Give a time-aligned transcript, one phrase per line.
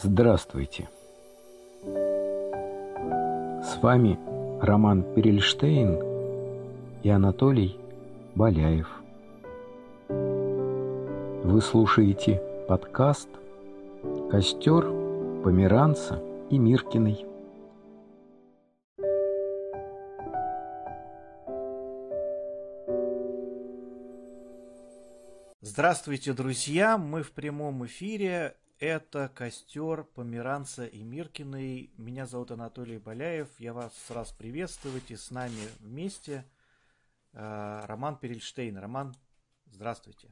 [0.00, 0.88] Здравствуйте!
[1.82, 4.16] С вами
[4.62, 5.98] Роман Перельштейн
[7.02, 7.76] и Анатолий
[8.36, 8.88] Боляев.
[10.08, 13.28] Вы слушаете подкаст
[14.30, 14.84] «Костер
[15.42, 17.26] Померанца и Миркиной».
[25.60, 26.98] Здравствуйте, друзья!
[26.98, 28.54] Мы в прямом эфире.
[28.78, 31.90] Это костер Померанца и Миркиной.
[31.96, 33.48] Меня зовут Анатолий Боляев.
[33.58, 35.10] Я вас раз приветствовать.
[35.10, 36.44] И с нами вместе
[37.32, 38.78] э, Роман Перельштейн.
[38.78, 39.14] Роман,
[39.66, 40.28] здравствуйте.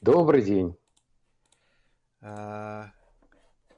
[0.00, 0.76] Добрый день.
[2.20, 2.86] Э,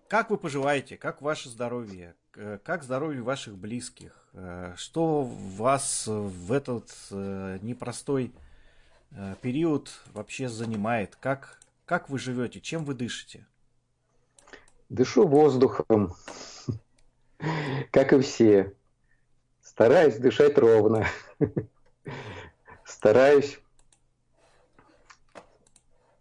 [0.08, 0.96] как вы поживаете?
[0.96, 2.14] Как ваше здоровье?
[2.64, 4.28] Как здоровье ваших близких?
[4.32, 6.90] Э, что вас в этот
[7.62, 8.32] непростой
[9.16, 11.16] Э, период вообще занимает?
[11.16, 12.60] Как, как вы живете?
[12.60, 13.46] Чем вы дышите?
[14.94, 16.14] Дышу воздухом,
[17.90, 18.74] как и все.
[19.60, 21.04] Стараюсь дышать ровно.
[22.84, 23.58] Стараюсь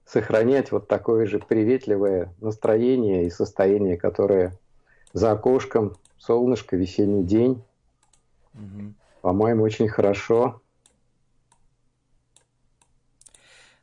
[0.06, 4.58] сохранять вот такое же приветливое настроение и состояние, которое
[5.14, 7.64] за окошком, солнышко, весенний день.
[8.56, 8.94] Угу.
[9.22, 10.64] По-моему, очень хорошо.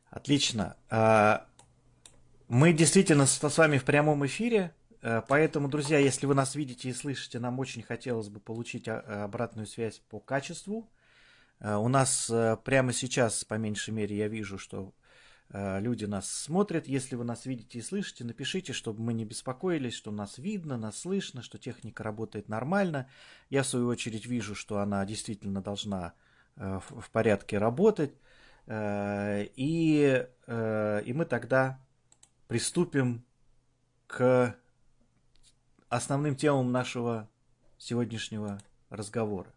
[0.09, 0.75] Отлично.
[0.89, 1.45] А,
[2.49, 7.39] мы действительно с вами в прямом эфире, поэтому, друзья, если вы нас видите и слышите,
[7.39, 10.89] нам очень хотелось бы получить а, обратную связь по качеству.
[11.59, 14.93] Э, у нас э, прямо сейчас, по меньшей мере, я вижу, что
[15.53, 16.87] люди нас смотрят.
[16.87, 20.99] Если вы нас видите и слышите, напишите, чтобы мы не беспокоились, что нас видно, нас
[20.99, 23.09] слышно, что техника работает нормально.
[23.49, 26.13] Я, в свою очередь, вижу, что она действительно должна
[26.55, 28.13] в порядке работать.
[28.67, 31.79] Э, и, э, и мы тогда
[32.47, 33.25] приступим
[34.07, 34.55] к
[35.91, 37.29] основным темам нашего
[37.77, 38.59] сегодняшнего
[38.89, 39.53] разговора.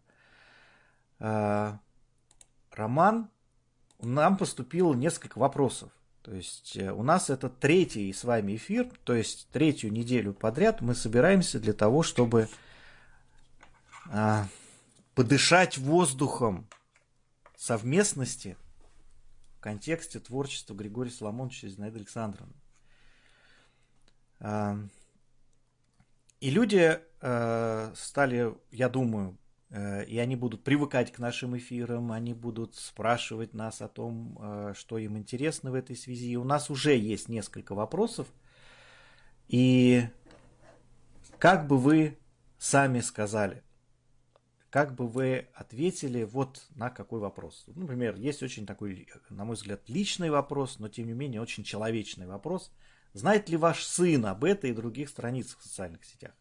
[1.19, 1.77] Э,
[2.71, 3.29] Роман,
[4.01, 5.91] нам поступило несколько вопросов.
[6.21, 10.95] То есть у нас это третий с вами эфир, то есть третью неделю подряд мы
[10.95, 12.49] собираемся для того, чтобы
[15.13, 16.67] подышать воздухом
[17.55, 18.57] совместности
[19.65, 22.53] контексте творчества Григория Соломоновича и Зинаиды Александровны.
[24.39, 24.77] А,
[26.45, 29.35] и люди э, стали, я думаю,
[29.71, 34.73] э, и они будут привыкать к нашим эфирам, они будут спрашивать нас о том, э,
[34.77, 36.29] что им интересно в этой связи.
[36.29, 38.27] И у нас уже есть несколько вопросов.
[39.47, 40.03] И
[41.39, 42.19] как бы вы
[42.59, 43.63] сами сказали,
[44.69, 47.63] как бы вы ответили вот на какой вопрос?
[47.73, 52.27] Например, есть очень такой, на мой взгляд, личный вопрос, но тем не менее очень человечный
[52.27, 52.71] вопрос.
[53.15, 56.33] Знает ли ваш сын об этой и других страницах в социальных сетях,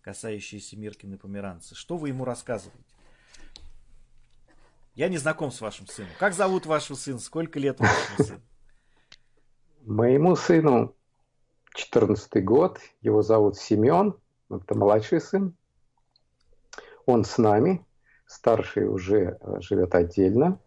[0.00, 1.74] касающиеся Миркина и Померанца?
[1.74, 2.94] Что вы ему рассказываете?
[4.94, 6.10] Я не знаком с вашим сыном.
[6.18, 7.18] Как зовут вашего сына?
[7.18, 8.40] Сколько лет вашему сыну?
[9.82, 10.96] Моему сыну
[11.74, 12.80] 14 год.
[13.02, 14.14] Его зовут Семен.
[14.48, 15.54] Это младший сын.
[17.04, 17.84] Он с нами,
[18.24, 20.58] старший уже э, живет отдельно.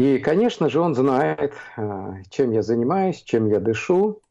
[0.00, 4.22] И, конечно же, он знает, э, чем я занимаюсь, чем я дышу.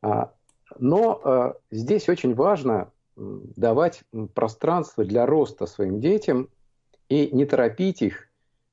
[0.00, 0.32] А,
[0.78, 6.48] но э, здесь очень важно давать пространство для роста своим детям
[7.10, 8.28] и не торопить их,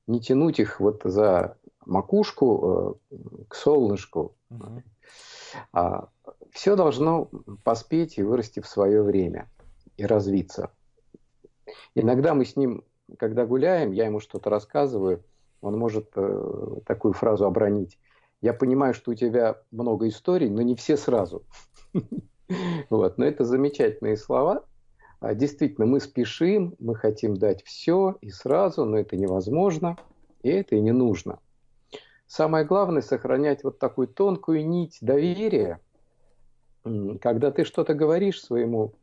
[0.06, 2.98] не тянуть их вот за макушку
[3.48, 4.34] к солнышку.
[4.48, 4.82] Угу.
[5.74, 6.08] А,
[6.50, 7.28] все должно
[7.62, 9.50] поспеть и вырасти в свое время
[9.98, 10.70] и развиться.
[11.94, 12.84] Иногда мы с ним,
[13.18, 15.22] когда гуляем, я ему что-то рассказываю,
[15.60, 17.98] он может э, такую фразу обронить.
[18.40, 21.44] Я понимаю, что у тебя много историй, но не все сразу.
[22.90, 24.64] Вот, но это замечательные слова.
[25.20, 29.96] А действительно, мы спешим, мы хотим дать все и сразу, но это невозможно,
[30.42, 31.38] и это и не нужно.
[32.26, 35.78] Самое главное сохранять вот такую тонкую нить доверия,
[37.20, 38.94] когда ты что-то говоришь своему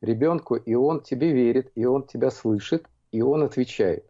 [0.00, 4.09] ребенку, и он тебе верит, и он тебя слышит, и он отвечает.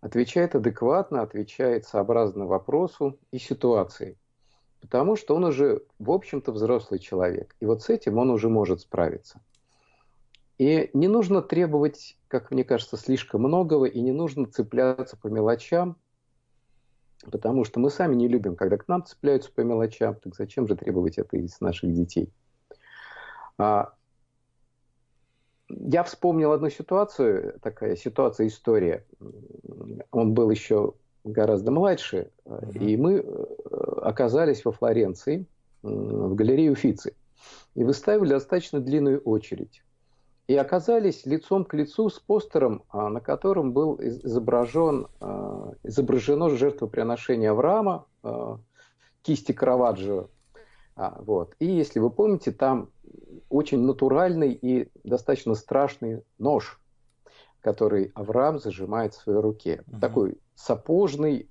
[0.00, 4.16] Отвечает адекватно, отвечает сообразно вопросу и ситуации.
[4.80, 7.56] Потому что он уже, в общем-то, взрослый человек.
[7.58, 9.40] И вот с этим он уже может справиться.
[10.56, 15.96] И не нужно требовать, как мне кажется, слишком многого, и не нужно цепляться по мелочам,
[17.30, 20.76] потому что мы сами не любим, когда к нам цепляются по мелочам, так зачем же
[20.76, 22.32] требовать это из наших детей?
[23.56, 23.94] А
[25.68, 29.04] я вспомнил одну ситуацию, такая ситуация, история.
[30.10, 30.94] Он был еще
[31.24, 32.78] гораздо младше, mm-hmm.
[32.78, 33.44] и мы э,
[34.02, 35.46] оказались во Флоренции,
[35.82, 37.14] в галерее Уфицы.
[37.74, 39.82] и выставили достаточно длинную очередь.
[40.48, 47.50] И оказались лицом к лицу с постером, а, на котором был изображен, а, изображено жертвоприношение
[47.50, 48.58] Авраама, а,
[49.22, 50.28] кисти Караваджо.
[50.96, 51.54] Вот.
[51.60, 52.88] И если вы помните, там
[53.48, 56.80] очень натуральный и достаточно страшный нож,
[57.60, 59.82] который Авраам зажимает в своей руке.
[59.86, 60.00] Угу.
[60.00, 61.46] Такой сапожный,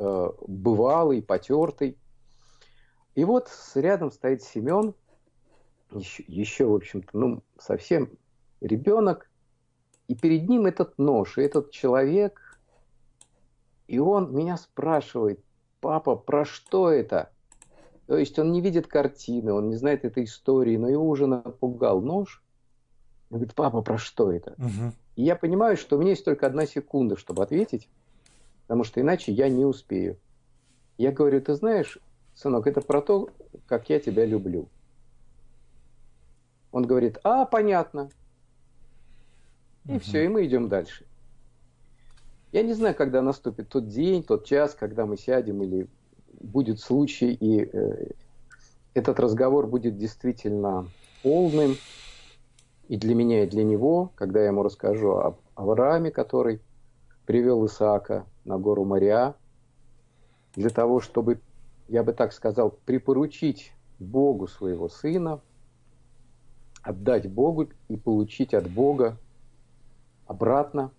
[0.48, 1.98] бывалый, потертый.
[3.15, 4.94] И вот рядом стоит Семен,
[5.92, 8.12] еще, еще в общем-то, ну, совсем
[8.62, 9.30] ребенок,
[10.07, 12.59] и перед ним этот нож, и этот человек,
[13.88, 15.44] и он меня спрашивает,
[15.80, 17.31] папа, про что это?
[18.07, 22.01] То есть он не видит картины, он не знает этой истории, но его уже напугал
[22.01, 22.42] нож.
[23.30, 24.54] Он говорит, папа, про что это?
[24.57, 24.94] Угу.
[25.18, 27.89] И я понимаю, что у меня есть только одна секунда, чтобы ответить,
[28.62, 30.18] потому что иначе я не успею.
[30.98, 32.00] Я говорю, ты знаешь,
[32.33, 33.30] сынок, это про то,
[33.68, 34.69] как я тебя люблю.
[36.71, 38.09] Он говорит, а, понятно.
[39.86, 40.00] И угу.
[40.00, 41.06] все, и мы идем дальше.
[42.54, 45.88] Я не знаю, когда наступит тот день, тот час, когда мы сядем, или
[46.39, 48.11] будет случай, и э,
[48.93, 50.87] этот разговор будет действительно
[51.23, 51.75] полным
[52.87, 56.61] и для меня, и для него, когда я ему расскажу об Аврааме, который
[57.25, 59.35] привел Исаака на гору Мария,
[60.55, 61.39] для того, чтобы,
[61.87, 65.41] я бы так сказал, припоручить Богу своего сына,
[66.81, 69.17] отдать Богу и получить от Бога
[70.25, 70.91] обратно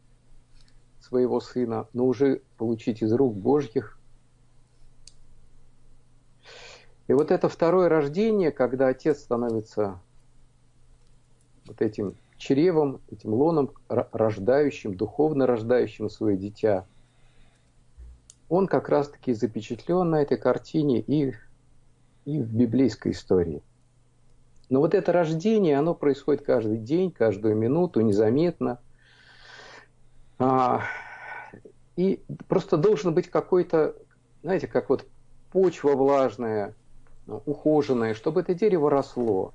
[1.00, 3.97] своего сына, но уже получить из рук Божьих.
[7.08, 10.00] И вот это второе рождение, когда отец становится
[11.66, 16.86] вот этим чревом, этим лоном, рождающим, духовно рождающим свое дитя,
[18.48, 21.34] он как раз-таки запечатлен на этой картине и,
[22.24, 23.62] и в библейской истории.
[24.70, 28.78] Но вот это рождение, оно происходит каждый день, каждую минуту, незаметно–
[30.38, 30.84] а,
[31.96, 33.96] и просто должен быть какой-то,
[34.42, 35.04] знаете, как вот
[35.50, 36.74] почва влажная,
[37.28, 39.52] ухоженная, чтобы это дерево росло.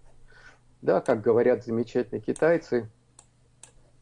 [0.82, 2.90] Да, как говорят замечательные китайцы,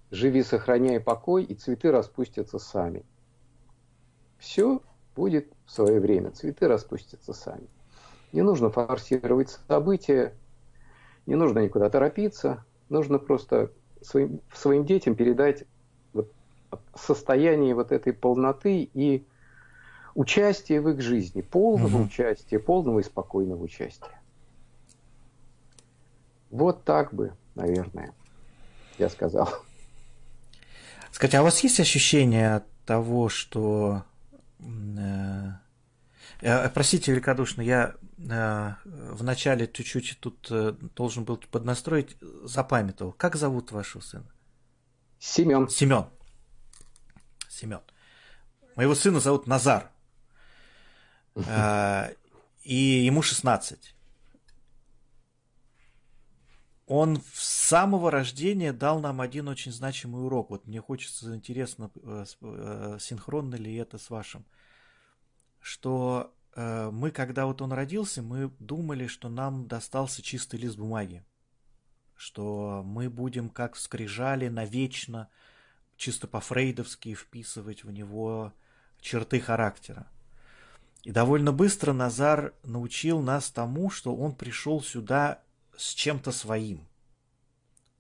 [0.09, 3.03] живи, сохраняй покой, и цветы распустятся сами.
[4.38, 4.81] Все
[5.15, 7.68] будет в свое время, цветы распустятся сами.
[8.31, 10.33] Не нужно форсировать события,
[11.25, 13.71] не нужно никуда торопиться, нужно просто
[14.01, 15.65] своим, своим детям передать
[16.95, 19.25] состоянии вот этой полноты и
[20.15, 22.05] участия в их жизни, полного угу.
[22.05, 24.21] участия, полного и спокойного участия.
[26.49, 28.13] Вот так бы, наверное,
[28.97, 29.49] я сказал.
[31.11, 34.03] Скажите, а у вас есть ощущение того, что...
[34.59, 35.51] Э,
[36.41, 40.51] э, простите великодушно, я э, вначале чуть-чуть тут
[40.95, 43.13] должен был поднастроить, запамятовал.
[43.13, 44.31] Как зовут вашего сына?
[45.19, 45.69] Семен.
[45.69, 46.07] Семен.
[47.49, 47.81] Семен.
[48.75, 49.90] Моего сына зовут Назар.
[51.35, 52.11] А,
[52.63, 53.95] и ему 16.
[56.87, 60.49] Он с самого рождения дал нам один очень значимый урок.
[60.49, 64.45] Вот мне хочется, интересно, э, э, синхронно ли это с вашим.
[65.61, 71.23] Что э, мы, когда вот он родился, мы думали, что нам достался чистый лист бумаги.
[72.13, 75.29] Что мы будем как скрижали навечно
[75.95, 78.53] чисто по-фрейдовски вписывать в него
[79.00, 80.11] черты характера.
[81.03, 85.41] И довольно быстро Назар научил нас тому, что он пришел сюда
[85.75, 86.88] с чем-то своим,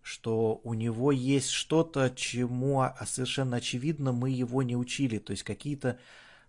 [0.01, 5.43] что у него есть что-то, чему а, совершенно очевидно мы его не учили, то есть
[5.43, 5.99] какие-то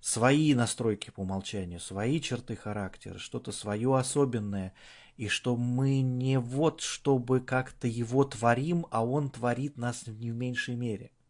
[0.01, 4.75] свои настройки по умолчанию, свои черты характера, что-то свое особенное,
[5.17, 10.35] и что мы не вот чтобы как-то его творим, а он творит нас не в
[10.35, 11.11] меньшей мере–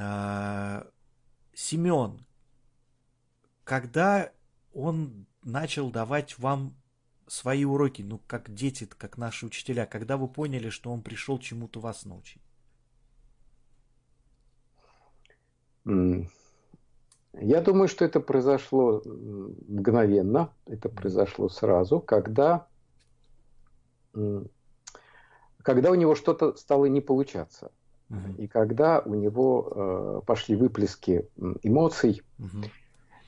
[0.00, 0.86] а,
[1.54, 2.24] Семен,
[3.68, 4.32] когда
[4.72, 6.74] он начал давать вам
[7.26, 11.78] свои уроки, ну, как дети, как наши учителя, когда вы поняли, что он пришел чему-то
[11.78, 12.40] вас научить?
[15.84, 22.66] Я думаю, что это произошло мгновенно, это произошло сразу, когда,
[25.62, 27.70] когда у него что-то стало не получаться.
[28.38, 31.28] И когда у него э, пошли выплески
[31.62, 32.22] эмоций,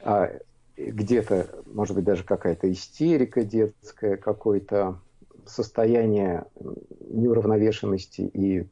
[0.02, 0.38] э,
[0.76, 4.99] где-то, может быть, даже какая-то истерика детская, какое-то
[5.47, 6.45] состояние
[7.09, 8.66] неуравновешенности и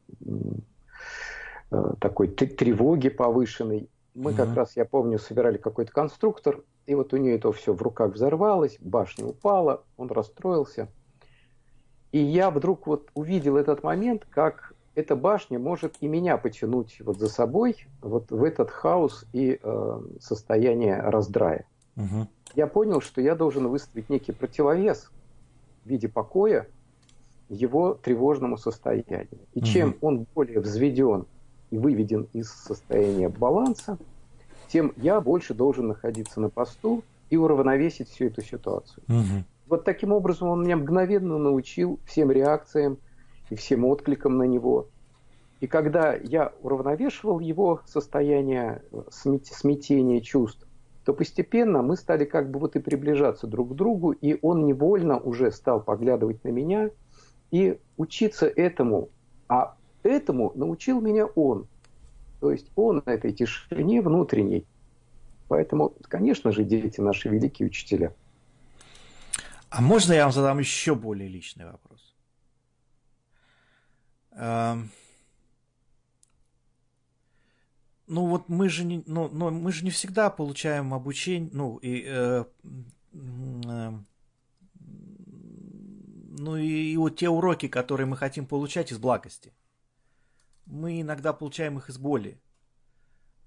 [1.71, 3.89] э, такой тревоги повышенной.
[4.15, 7.81] Мы как раз, я помню, собирали какой-то конструктор, и вот у нее это все в
[7.81, 10.89] руках взорвалось, башня упала, он расстроился.
[12.11, 17.17] И я вдруг вот увидел этот момент, как эта башня может и меня потянуть вот
[17.17, 21.65] за собой вот в этот хаос и э, состояние раздрая.
[21.95, 22.27] Угу.
[22.55, 25.09] Я понял, что я должен выставить некий противовес
[25.85, 26.67] в виде покоя
[27.47, 29.39] его тревожному состоянию.
[29.53, 29.65] И угу.
[29.65, 31.25] чем он более взведен
[31.71, 33.97] и выведен из состояния баланса,
[34.67, 39.03] тем я больше должен находиться на посту и уравновесить всю эту ситуацию.
[39.07, 39.43] Угу.
[39.67, 42.97] Вот таким образом он меня мгновенно научил всем реакциям
[43.49, 44.87] и всем откликам на него.
[45.59, 50.65] И когда я уравновешивал его состояние смятения чувств,
[51.05, 55.17] то постепенно мы стали как бы вот и приближаться друг к другу, и он невольно
[55.17, 56.91] уже стал поглядывать на меня
[57.51, 59.09] и учиться этому.
[59.47, 61.67] А этому научил меня он.
[62.39, 64.65] То есть он этой тишине внутренней.
[65.47, 68.13] Поэтому, конечно же, дети наши великие учителя.
[69.69, 72.08] А можно я вам задам еще более личный вопрос?
[74.39, 74.89] Эм,
[78.07, 82.05] ну вот мы же не, ну, но мы же не всегда получаем обучение, ну и
[82.07, 82.45] э,
[83.11, 83.91] э,
[86.39, 89.53] ну и, и вот те уроки, которые мы хотим получать из благости,
[90.65, 92.41] мы иногда получаем их из боли.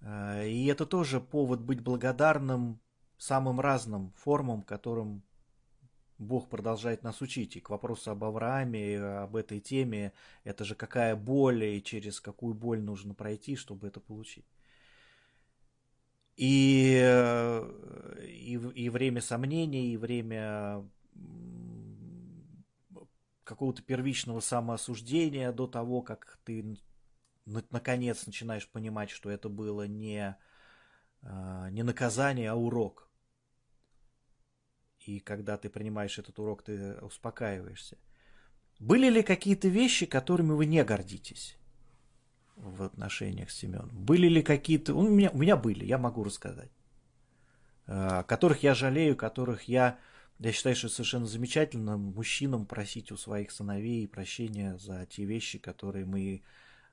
[0.03, 2.83] Э, и это тоже повод быть благодарным
[3.17, 5.23] самым разным формам, которым
[6.23, 7.57] Бог продолжает нас учить.
[7.57, 10.13] И к вопросу об Аврааме, об этой теме,
[10.45, 14.47] это же какая боль и через какую боль нужно пройти, чтобы это получить.
[16.37, 16.95] И,
[18.23, 20.85] и, и время сомнений, и время
[23.45, 26.79] какого-то первичного самоосуждения до того, как ты
[27.45, 30.37] наконец начинаешь понимать, что это было не,
[31.23, 33.12] э, не наказание, а урок.
[35.07, 37.99] И когда ты принимаешь этот урок, ты успокаиваешься.
[38.79, 41.59] Были ли какие-то вещи, которыми вы не гордитесь?
[42.57, 43.91] в отношениях с Семеном?
[43.93, 44.95] Были ли какие-то...
[44.95, 46.71] У меня, у меня были, я могу рассказать.
[47.87, 49.99] Э, которых я жалею, которых я...
[50.39, 56.05] Я считаю, что совершенно замечательно мужчинам просить у своих сыновей прощения за те вещи, которые
[56.05, 56.43] мы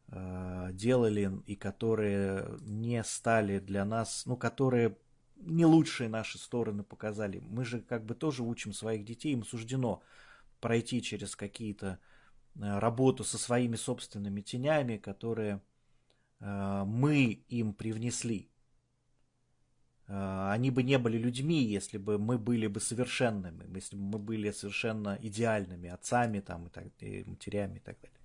[0.07, 4.97] э, делали и которые не стали для нас, ну, которые
[5.39, 7.39] не лучшие наши стороны показали.
[7.39, 10.01] Мы же как бы тоже учим своих детей, им суждено
[10.59, 11.99] пройти через какие-то
[12.55, 15.61] Э, работу со своими собственными тенями, которые
[16.39, 18.49] э, мы им привнесли.
[20.07, 24.19] Э, они бы не были людьми, если бы мы были бы совершенными, если бы мы
[24.19, 28.17] были совершенно идеальными отцами там, и, так, и матерями и так далее.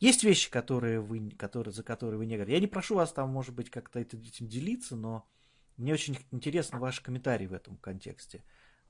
[0.00, 2.54] Есть вещи, которые вы, которые, за которые вы не говорите.
[2.54, 5.28] Я не прошу вас там, может быть, как-то этим делиться, но
[5.76, 8.42] мне очень интересно ваши комментарии в этом контексте.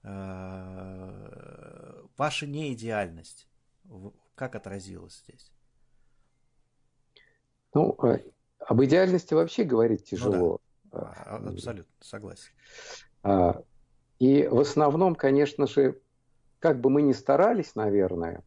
[0.03, 0.17] Ваша
[2.47, 3.49] неидеальность
[4.35, 5.53] как отразилось здесь?
[7.75, 8.19] Ну, э,
[8.59, 10.37] об идеальности вообще говорить тяжело.
[10.37, 10.99] Ну, да.
[10.99, 12.51] А, а, абсолютно, согласен.
[13.23, 13.62] А,
[14.19, 16.01] и в основном, конечно же,
[16.59, 18.43] как бы мы ни старались, наверное,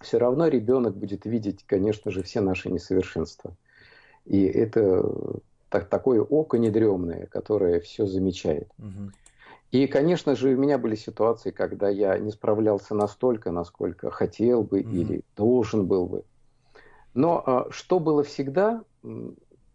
[0.00, 3.56] все равно ребенок будет видеть, конечно же, все наши несовершенства.
[4.24, 5.02] И это
[5.74, 8.68] так, такое око недремное, которое все замечает.
[8.78, 9.10] Угу.
[9.72, 14.82] И, конечно же, у меня были ситуации, когда я не справлялся настолько, насколько хотел бы
[14.82, 14.92] mm-hmm.
[14.92, 16.22] или должен был бы.
[17.12, 18.84] Но а, что было всегда,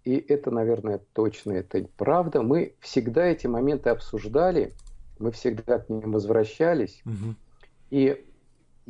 [0.06, 4.72] и это, наверное, точно, это правда, мы всегда эти моменты обсуждали,
[5.20, 7.02] мы всегда к ним возвращались.
[7.04, 7.34] Mm-hmm.
[7.90, 8.26] И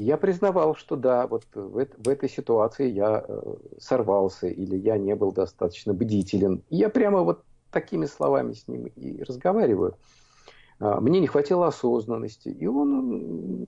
[0.03, 5.15] я признавал, что да, вот в, в этой ситуации я э, сорвался или я не
[5.15, 6.63] был достаточно бдителен.
[6.69, 9.97] И я прямо вот такими словами с ним и разговариваю.
[10.79, 12.49] А, мне не хватило осознанности.
[12.49, 13.67] И он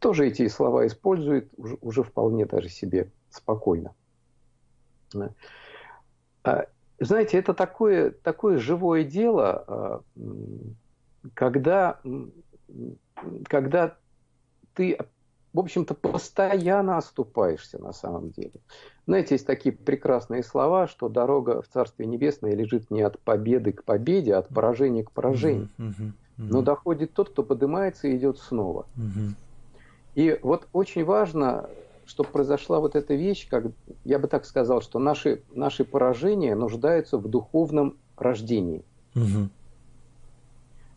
[0.00, 3.94] тоже эти слова использует уже, уже вполне даже себе спокойно.
[6.42, 6.66] А,
[6.98, 10.02] знаете, это такое, такое живое дело, а,
[11.34, 12.00] когда,
[13.44, 13.96] когда
[14.74, 14.98] ты,
[15.54, 18.60] в общем-то, постоянно оступаешься на самом деле.
[19.06, 23.84] Знаете, есть такие прекрасные слова, что дорога в Царствие Небесное лежит не от победы к
[23.84, 25.68] победе, а от поражения к поражению.
[25.78, 26.12] Uh-huh, uh-huh.
[26.38, 28.86] Но доходит тот, кто поднимается и идет снова.
[30.16, 31.70] И вот очень важно,
[32.04, 33.66] чтобы произошла вот эта вещь, как
[34.04, 38.82] я бы так сказал, что наши, наши поражения нуждаются в духовном рождении.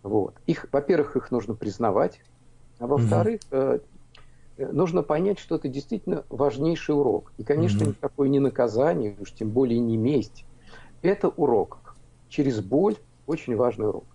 [0.01, 0.35] Вот.
[0.47, 2.21] Их, во-первых, их нужно признавать,
[2.79, 3.79] а во-вторых, э,
[4.57, 7.31] нужно понять, что это действительно важнейший урок.
[7.37, 7.89] И, конечно, угу.
[7.89, 10.45] никакое не наказание, уж тем более не месть.
[11.01, 11.95] Это урок.
[12.29, 12.95] Через боль
[13.25, 14.05] очень важный урок.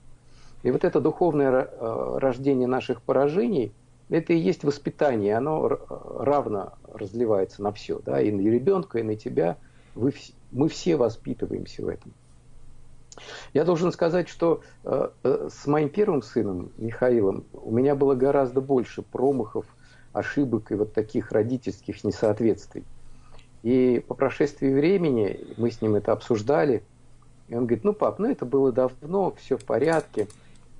[0.62, 3.72] И вот это духовное э, рождение наших поражений,
[4.08, 9.16] это и есть воспитание, оно равно разливается на все, да, и на ребенка, и на
[9.16, 9.56] тебя.
[9.94, 10.12] Вы,
[10.50, 12.12] мы все воспитываемся в этом.
[13.52, 18.60] Я должен сказать, что э, э, с моим первым сыном Михаилом у меня было гораздо
[18.60, 19.66] больше промахов,
[20.12, 22.84] ошибок и вот таких родительских несоответствий.
[23.62, 26.82] И по прошествии времени мы с ним это обсуждали.
[27.48, 30.28] И он говорит, ну, пап, ну это было давно, все в порядке.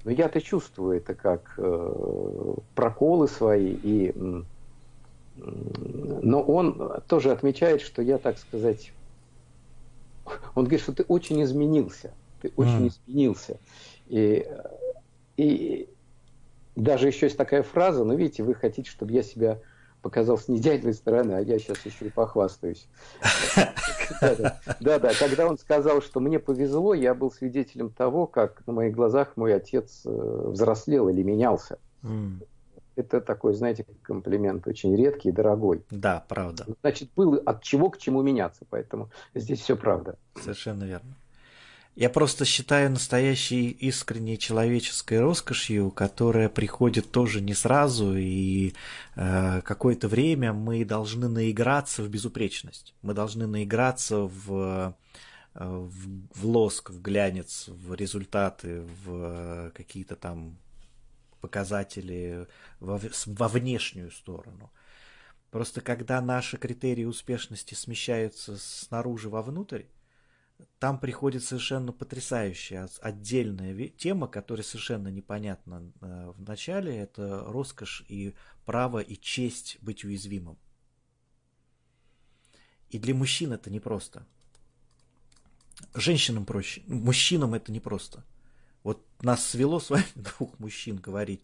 [0.05, 3.77] Но я-то чувствую это как э, проколы свои.
[3.83, 4.43] И, э,
[5.37, 8.93] но он тоже отмечает, что я, так сказать,
[10.55, 12.13] он говорит, что ты очень изменился.
[12.41, 12.89] Ты очень mm.
[12.89, 13.59] изменился.
[14.09, 14.47] И,
[15.37, 15.89] и
[16.77, 19.61] даже еще есть такая фраза, ну, видите, вы хотите, чтобы я себя
[20.03, 22.89] показал с неидеальной стороны, а я сейчас еще и похвастаюсь.
[24.81, 29.37] Да-да, когда он сказал, что мне повезло, я был свидетелем того, как на моих глазах
[29.37, 31.79] мой отец э, взрослел или менялся.
[32.95, 35.83] Это такой, знаете, комплимент очень редкий и дорогой.
[35.91, 36.67] Да, правда.
[36.83, 40.19] Значит, было от чего к чему меняться, поэтому здесь все правда.
[40.35, 41.17] Совершенно верно.
[41.95, 48.73] Я просто считаю настоящей искренней человеческой роскошью, которая приходит тоже не сразу, и
[49.15, 52.95] э, какое-то время мы должны наиграться в безупречность.
[53.03, 54.97] Мы должны наиграться в,
[55.55, 60.57] э, в, в лоск, в глянец, в результаты, в какие-то там
[61.43, 62.47] показатели
[62.81, 64.73] во, во внешнюю сторону.
[65.51, 69.83] Просто когда наши критерии успешности смещаются снаружи вовнутрь,
[70.79, 76.97] там приходит совершенно потрясающая отдельная тема, которая совершенно непонятна э, в начале.
[76.97, 80.59] Это роскошь и право и честь быть уязвимым.
[82.91, 84.27] И для мужчин это непросто.
[85.95, 88.25] Женщинам проще, мужчинам это непросто.
[88.83, 91.43] Вот нас свело с вами двух мужчин говорить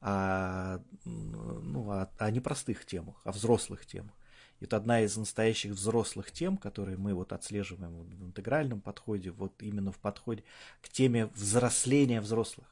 [0.00, 4.14] о, ну, о, о непростых темах, о взрослых темах.
[4.60, 9.90] Это одна из настоящих взрослых тем, которые мы вот отслеживаем в интегральном подходе, вот именно
[9.90, 10.44] в подходе
[10.82, 12.66] к теме взросления взрослых.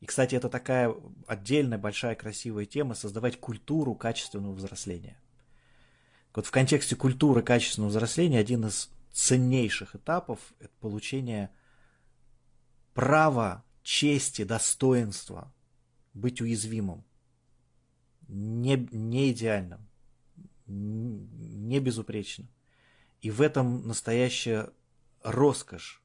[0.00, 0.94] И, кстати, это такая
[1.26, 5.16] отдельная большая красивая тема создавать культуру качественного взросления.
[6.34, 11.50] Вот в контексте культуры качественного взросления один из ценнейших этапов– это получение
[12.92, 15.52] права, чести, достоинства
[16.12, 17.04] быть уязвимым,
[18.26, 19.88] не, не идеальным,
[20.66, 22.46] не безупречно.
[23.20, 24.70] И в этом настоящая
[25.22, 26.02] роскошь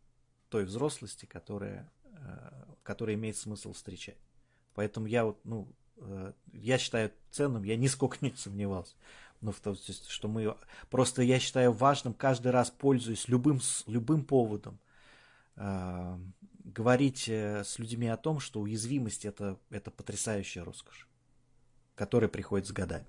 [0.49, 4.17] той взрослости, которая, э, которая имеет смысл встречать.
[4.73, 5.67] Поэтому я вот, ну,
[5.97, 8.95] э, я считаю ценным, я нисколько не сомневался.
[9.41, 10.55] Ну, в том, что мы
[10.89, 14.79] просто я считаю важным каждый раз, пользуясь любым, любым поводом,
[15.55, 16.17] э,
[16.65, 21.07] говорить с людьми о том, что уязвимость это, это потрясающая роскошь,
[21.95, 23.07] которая приходит с годами.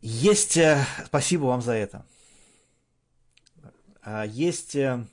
[0.00, 2.06] Есть, э, спасибо вам за это.
[4.02, 5.04] А, есть э,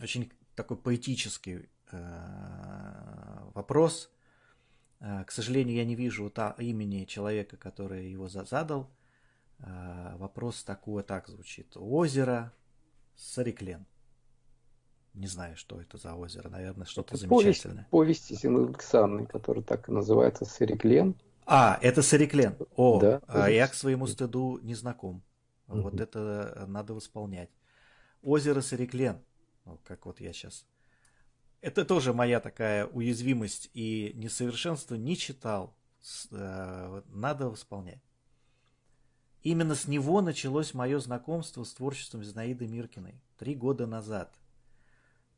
[0.00, 4.10] очень такой поэтический э, вопрос.
[4.98, 8.90] К сожалению, я не вижу имени человека, который его задал.
[9.58, 11.76] Вопрос такой так звучит.
[11.76, 12.50] Озеро
[13.14, 13.86] Сариклен.
[15.12, 16.48] Не знаю, что это за озеро.
[16.48, 17.86] Наверное, что-то замечательное.
[17.90, 21.14] Повесть, повесть Зины Александры, которая так и называется Сариклен.
[21.46, 22.56] А, это Сариклен.
[22.74, 25.22] О, да, а я к своему стыду не знаком.
[25.68, 25.80] Угу.
[25.80, 27.50] Вот это надо восполнять.
[28.22, 29.20] Озеро Сариклен.
[29.84, 30.66] Как вот я сейчас.
[31.60, 34.96] Это тоже моя такая уязвимость и несовершенство.
[34.96, 35.76] Не читал.
[36.30, 38.02] Э, надо восполнять.
[39.42, 43.20] Именно с него началось мое знакомство с творчеством Зинаиды Миркиной.
[43.38, 44.34] Три года назад.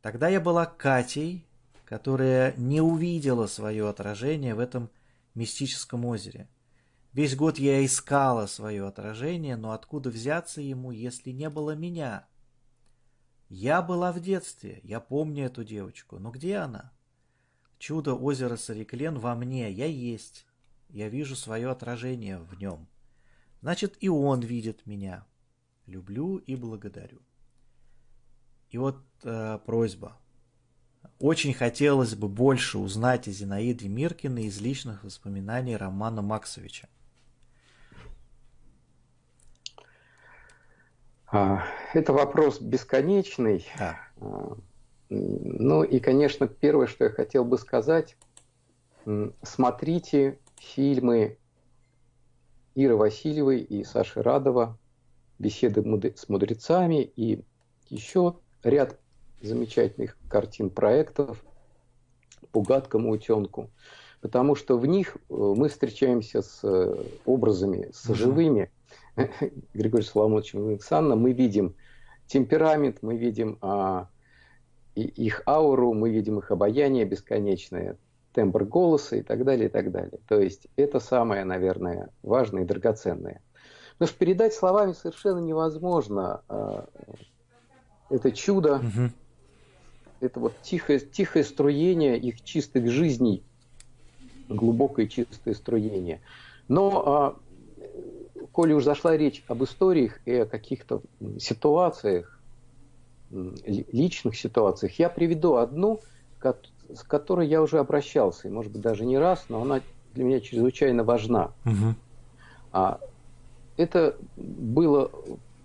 [0.00, 1.46] Тогда я была Катей,
[1.84, 4.90] которая не увидела свое отражение в этом
[5.38, 6.48] мистическом озере.
[7.12, 12.26] Весь год я искала свое отражение, но откуда взяться ему, если не было меня?
[13.48, 16.92] Я была в детстве, я помню эту девочку, но где она?
[17.78, 20.46] Чудо озера Сариклен во мне, я есть.
[20.88, 22.88] Я вижу свое отражение в нем.
[23.60, 25.26] Значит, и он видит меня.
[25.86, 27.22] Люблю и благодарю.
[28.70, 30.18] И вот э, просьба.
[31.20, 36.88] Очень хотелось бы больше узнать о Зинаиде Миркиной из личных воспоминаний Романа Максовича.
[41.26, 43.66] А, это вопрос бесконечный.
[43.76, 43.98] Да.
[44.20, 44.56] А,
[45.10, 48.16] ну и, конечно, первое, что я хотел бы сказать,
[49.42, 51.36] смотрите фильмы
[52.76, 54.78] Иры Васильевой и Саши Радова,
[55.40, 55.82] беседы
[56.16, 57.44] с мудрецами и
[57.88, 58.98] еще ряд
[59.40, 61.42] замечательных картин проектов
[62.52, 63.70] по гадкому утенку.
[64.20, 68.70] потому что в них э, мы встречаемся с э, образами, с живыми.
[69.74, 71.74] Григорий Соломонович Александровна, мы видим
[72.26, 74.08] темперамент, мы видим а,
[74.94, 77.96] их ауру, мы видим их обаяние бесконечное,
[78.32, 80.20] тембр голоса и так далее, и так далее.
[80.28, 83.42] То есть это самое, наверное, важное и драгоценное.
[83.94, 86.42] Потому что передать словами совершенно невозможно.
[86.48, 86.88] А,
[88.10, 89.10] это чудо, угу.
[90.20, 93.42] Это вот тихое, тихое струение их чистых жизней,
[94.48, 96.20] глубокое чистое струение.
[96.68, 97.36] Но, а,
[98.52, 101.02] коли уж зашла речь об историях и о каких-то
[101.38, 102.38] ситуациях,
[103.30, 106.00] личных ситуациях, я приведу одну,
[106.42, 109.82] с которой я уже обращался, и, может быть, даже не раз, но она
[110.14, 111.52] для меня чрезвычайно важна.
[111.64, 111.94] Угу.
[112.72, 113.00] А,
[113.76, 115.10] это было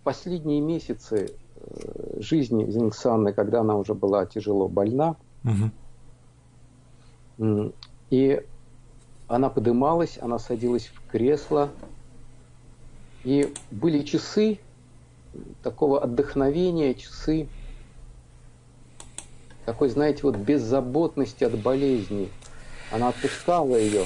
[0.03, 5.15] последние месяцы э, жизни Зингсанны, когда она уже была тяжело больна.
[7.37, 7.71] Угу.
[8.09, 8.45] И
[9.27, 11.69] она подымалась, она садилась в кресло.
[13.23, 14.59] И были часы
[15.63, 17.47] такого отдохновения, часы
[19.65, 22.29] такой, знаете, вот беззаботности от болезни.
[22.91, 24.05] Она отпускала ее.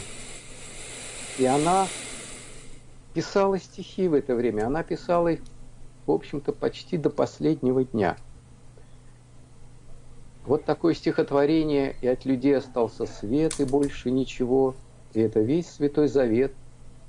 [1.40, 1.88] И она
[3.14, 4.68] писала стихи в это время.
[4.68, 5.42] Она писала их,
[6.08, 8.18] в общем-то, почти до последнего дня.
[10.46, 14.74] Вот такое стихотворение, и от людей остался свет, и больше ничего.
[15.14, 16.54] И это весь Святой Завет,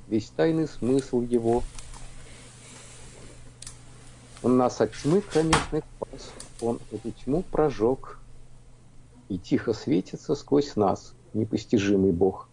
[0.08, 1.62] весь тайный смысл его.
[4.42, 8.18] Он нас от тьмы кромешных спас, он эту тьму прожег,
[9.28, 12.48] и тихо светится сквозь нас непостижимый Бог.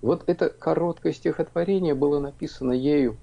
[0.00, 3.16] Вот это короткое стихотворение было написано ею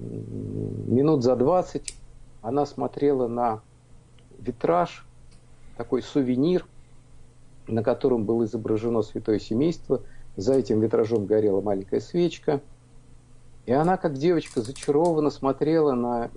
[0.00, 1.94] минут за 20.
[2.42, 3.60] Она смотрела на
[4.38, 5.06] витраж,
[5.76, 6.66] такой сувенир,
[7.66, 10.02] на котором было изображено святое семейство.
[10.36, 12.60] За этим витражом горела маленькая свечка.
[13.66, 16.30] И она, как девочка, зачарованно смотрела на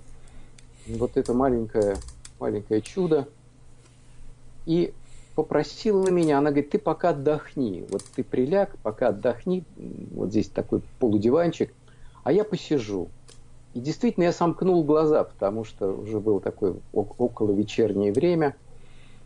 [0.86, 1.96] вот это маленькое,
[2.38, 3.28] маленькое чудо.
[4.66, 4.92] И
[5.34, 9.64] попросила меня, она говорит, ты пока отдохни, вот ты приляг, пока отдохни,
[10.12, 11.72] вот здесь такой полудиванчик,
[12.22, 13.08] а я посижу.
[13.74, 18.54] И действительно я сомкнул глаза, потому что уже было такое около вечернее время.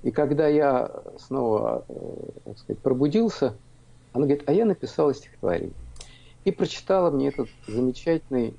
[0.03, 3.55] И когда я снова, э, так сказать, пробудился,
[4.13, 5.75] она говорит, а я написала стихотворение.
[6.45, 8.55] И прочитала мне этот замечательный,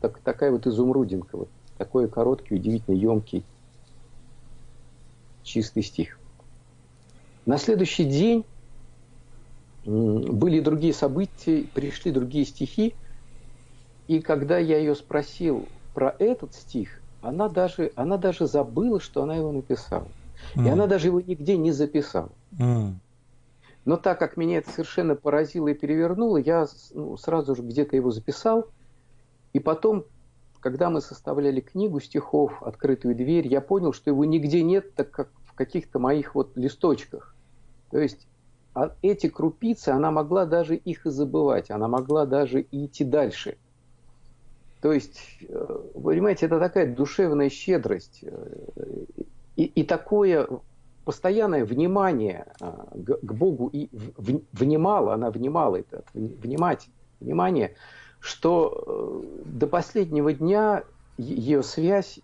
[0.00, 3.42] так, такая вот изумрудинка, вот такой короткий, удивительно емкий,
[5.42, 6.18] чистый стих.
[7.44, 8.44] На следующий день
[9.84, 12.94] были другие события, пришли другие стихи,
[14.06, 19.36] и когда я ее спросил про этот стих, она даже, она даже забыла, что она
[19.36, 20.06] его написала.
[20.54, 20.66] Mm.
[20.66, 22.30] И она даже его нигде не записала.
[22.58, 22.94] Mm.
[23.84, 28.10] Но так как меня это совершенно поразило и перевернуло, я ну, сразу же где-то его
[28.10, 28.66] записал.
[29.52, 30.04] И потом,
[30.60, 35.28] когда мы составляли книгу стихов «Открытую дверь», я понял, что его нигде нет, так как
[35.46, 37.34] в каких-то моих вот листочках.
[37.90, 38.26] То есть
[38.74, 43.56] а эти крупицы, она могла даже их и забывать, она могла даже и идти дальше.
[44.84, 45.18] То есть,
[45.48, 49.06] э, вы понимаете, это такая душевная щедрость э,
[49.56, 50.46] и, и такое
[51.06, 57.76] постоянное внимание а, к, Богу и в, внимала, она внимала это, внимать, внимание,
[58.20, 60.84] что э, до последнего дня
[61.16, 62.20] ее связь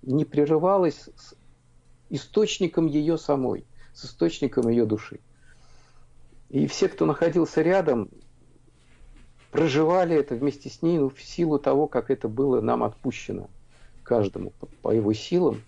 [0.00, 1.34] не прерывалась с
[2.08, 5.20] источником ее самой с источником ее души.
[6.48, 8.08] И все, кто находился рядом,
[9.52, 13.48] проживали это вместе с ней ну, в силу того, как это было нам отпущено
[14.02, 15.62] каждому по, его силам.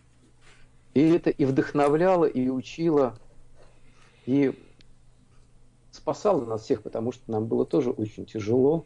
[0.95, 3.17] И это и вдохновляло, и учило,
[4.27, 4.59] и
[5.93, 8.85] спасало нас всех, потому что нам было тоже очень тяжело.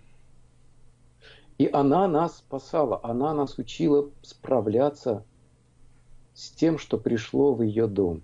[1.59, 5.25] И она нас спасала, она нас учила справляться
[6.35, 8.23] с тем, что пришло в ее дом.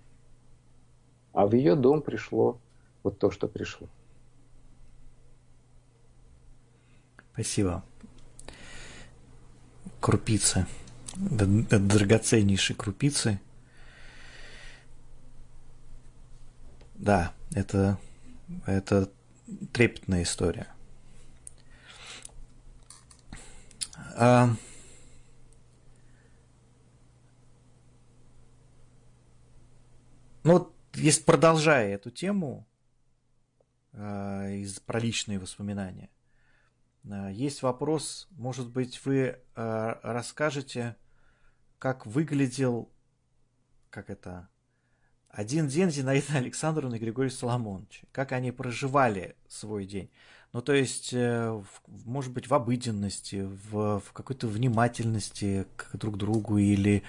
[1.32, 2.58] А в ее дом пришло
[3.02, 3.88] вот то, что пришло.
[7.34, 7.84] Спасибо.
[10.00, 10.66] Крупицы.
[11.16, 13.40] Драгоценнейшие крупицы.
[16.94, 17.98] Да, это,
[18.66, 19.10] это
[19.72, 20.68] трепетная история.
[24.16, 24.50] А,
[30.44, 32.64] ну есть продолжая эту тему
[33.92, 36.08] э, из про личные воспоминания,
[37.04, 40.96] есть вопрос, может быть, вы э, расскажете,
[41.78, 42.88] как выглядел,
[43.90, 44.48] как это,
[45.28, 50.10] один день Зинаида Александровна и Григорий Соломонович, как они проживали свой день.
[50.54, 51.62] Ну, то есть, э,
[52.04, 57.02] может быть, в обыденности, в, в какой-то внимательности к друг другу или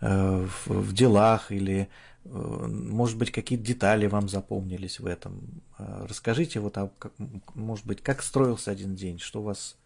[0.00, 1.86] э, в, в делах, или, э,
[2.24, 5.62] может быть, какие-то детали вам запомнились в этом.
[5.78, 7.12] Э, расскажите, вот, а как,
[7.54, 9.76] может быть, как строился один день, что у вас,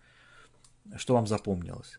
[0.96, 1.99] что вам запомнилось?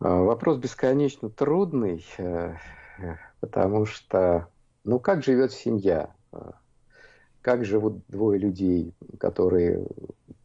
[0.00, 2.54] А, вопрос бесконечно трудный, э,
[3.40, 4.48] потому что,
[4.84, 6.12] ну, как живет семья?
[7.46, 9.86] как живут двое людей, которые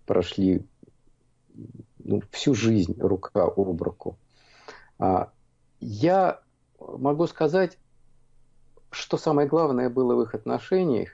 [0.05, 0.63] прошли
[1.97, 4.19] ну, всю жизнь рука об руку.
[4.99, 5.31] А,
[5.79, 6.41] я
[6.97, 7.77] могу сказать,
[8.89, 11.11] что самое главное было в их отношениях,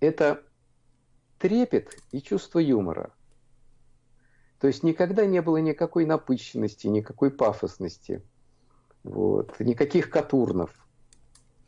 [0.00, 0.42] это
[1.38, 3.12] трепет и чувство юмора.
[4.60, 8.22] То есть никогда не было никакой напыщенности, никакой пафосности,
[9.04, 10.70] вот, никаких катурнов–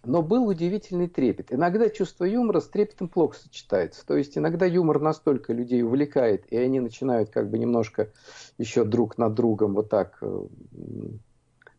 [0.04, 1.52] но был удивительный трепет.
[1.52, 4.06] Иногда чувство юмора с трепетом плохо сочетается.
[4.06, 8.10] То есть иногда юмор настолько людей увлекает, и они начинают как бы немножко
[8.56, 10.46] еще друг над другом вот так, э,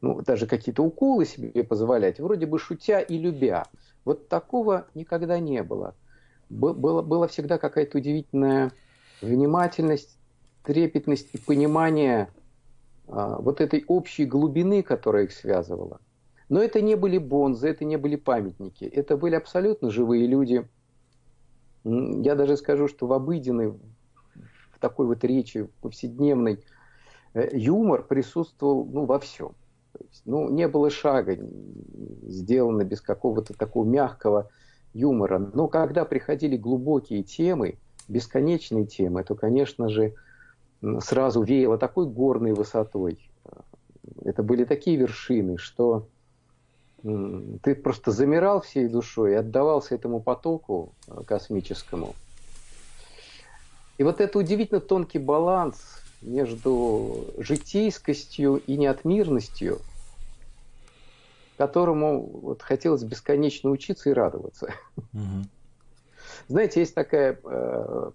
[0.01, 3.65] ну, даже какие-то уколы себе позволять, вроде бы шутя и любя.
[4.05, 5.95] Вот такого никогда не было.
[6.49, 8.71] Было, было всегда какая-то удивительная
[9.21, 10.17] внимательность,
[10.63, 12.29] трепетность и понимание
[13.07, 15.99] а, вот этой общей глубины, которая их связывала.
[16.47, 18.83] Но это не были бонзы, это не были памятники.
[18.85, 20.67] Это были абсолютно живые люди.
[21.83, 26.63] Я даже скажу, что в обыденной, в такой вот речи повседневной,
[27.33, 29.53] э, юмор присутствовал ну, во всем.
[30.09, 31.38] Есть, ну, не было шага
[32.23, 34.49] сделано без какого-то такого мягкого
[34.93, 35.39] юмора.
[35.53, 40.13] Но когда приходили глубокие темы, бесконечные темы, то, конечно же,
[41.01, 43.19] сразу веяло такой горной высотой.
[44.23, 46.07] Это были такие вершины, что
[47.01, 52.13] ты просто замирал всей душой и отдавался этому потоку э, космическому.
[53.97, 59.79] И вот это удивительно тонкий баланс между житейскостью и неотмирностью,
[61.59, 64.73] которому вот хотелось бесконечно учиться и радоваться.
[65.11, 65.43] Угу.
[66.47, 68.11] Знаете, есть такая э,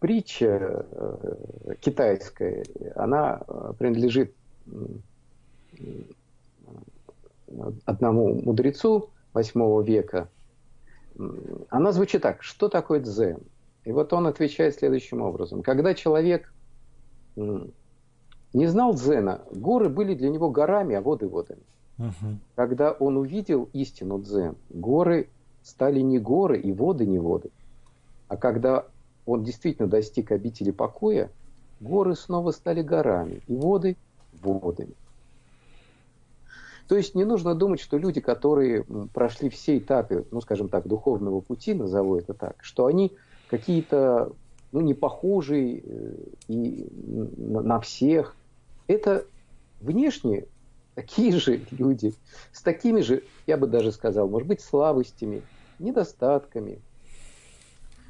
[0.00, 2.64] притча э, китайская,
[2.96, 4.34] она э, принадлежит
[7.84, 10.28] одному мудрецу восьмого века,
[11.68, 13.38] она звучит так, что такое дзен?
[13.84, 15.62] И вот он отвечает следующим образом.
[15.62, 16.52] Когда человек
[17.36, 21.62] не знал дзена, горы были для него горами, а воды водами.
[21.98, 22.38] Угу.
[22.54, 25.28] Когда он увидел истину дзен, горы
[25.62, 27.50] стали не горы и воды не воды.
[28.28, 28.86] А когда
[29.24, 31.30] он действительно достиг обители покоя,
[31.80, 33.96] горы снова стали горами и воды
[34.42, 34.94] водами.
[36.88, 41.40] То есть не нужно думать, что люди, которые прошли все этапы, ну, скажем так, духовного
[41.40, 43.12] пути, назову это так, что они
[43.48, 44.32] какие-то,
[44.70, 46.14] ну, не похожие э,
[46.46, 46.86] и
[47.36, 48.36] на всех.
[48.86, 49.24] Это
[49.80, 50.46] внешне
[50.96, 52.14] такие же люди,
[52.52, 55.42] с такими же, я бы даже сказал, может быть, слабостями,
[55.78, 56.80] недостатками,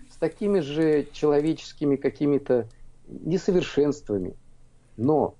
[0.08, 2.68] с такими же человеческими какими-то
[3.08, 4.36] несовершенствами.
[4.96, 5.34] Но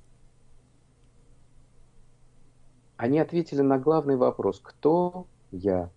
[2.97, 5.89] они ответили на главный вопрос «Кто я?».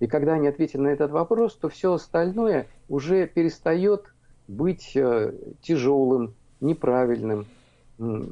[0.00, 4.12] И когда они ответили на этот вопрос, то все остальное уже перестает
[4.48, 7.46] быть э, тяжелым, неправильным,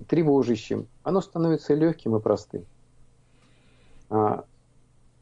[0.09, 0.87] тревожащим.
[1.03, 2.65] Оно становится легким и простым.
[4.09, 4.45] А,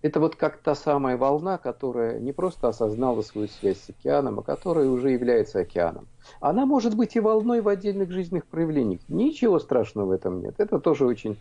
[0.03, 4.43] это вот как та самая волна, которая не просто осознала свою связь с океаном, а
[4.43, 6.07] которая уже является океаном.
[6.41, 9.01] Она может быть и волной в отдельных жизненных проявлениях.
[9.09, 10.57] Ничего страшного в этом нет.
[10.59, 11.39] Это тоже очень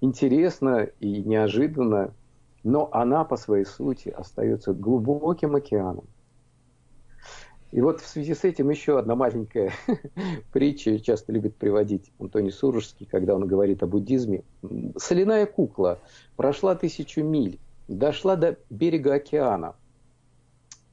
[0.00, 2.14] интересно и неожиданно,
[2.64, 6.04] но она по своей сути остается глубоким океаном.
[7.76, 9.70] И вот в связи с этим еще одна маленькая
[10.52, 14.44] притча часто любит приводить Антоний Сурожский, когда он говорит о буддизме.
[14.96, 15.98] Соляная кукла
[16.36, 19.76] прошла тысячу миль дошла до берега океана,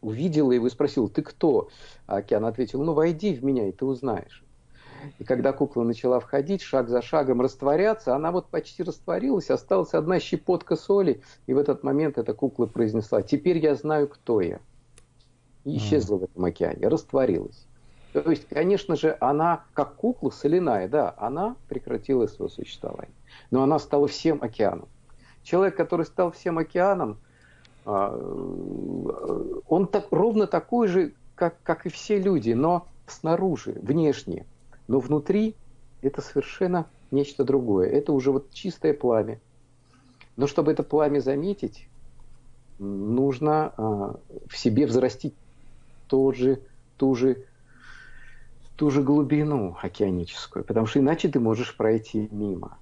[0.01, 1.69] увидела его и спросила, ты кто?
[2.05, 4.43] А океан ответил, ну войди в меня, и ты узнаешь.
[5.19, 10.19] И когда кукла начала входить, шаг за шагом растворяться, она вот почти растворилась, осталась одна
[10.19, 14.59] щепотка соли, и в этот момент эта кукла произнесла, теперь я знаю, кто я.
[15.65, 17.65] И исчезла в этом океане, растворилась.
[18.13, 23.15] То есть, конечно же, она, как кукла соляная, да, она прекратила свое существование.
[23.49, 24.88] Но она стала всем океаном.
[25.41, 27.17] Человек, который стал всем океаном,
[27.86, 28.13] а,
[29.67, 34.45] он так, ровно такой же, как, как и все люди, но снаружи, внешне.
[34.88, 35.56] Но внутри
[36.02, 37.89] это совершенно нечто другое.
[37.89, 39.39] Это уже вот чистое пламя.
[40.36, 41.88] Но чтобы это пламя заметить,
[42.78, 45.34] нужно а, в себе взрастить
[46.07, 46.59] тот же,
[46.97, 47.45] ту же
[48.75, 52.77] ту же глубину океаническую, потому что иначе ты можешь пройти мимо.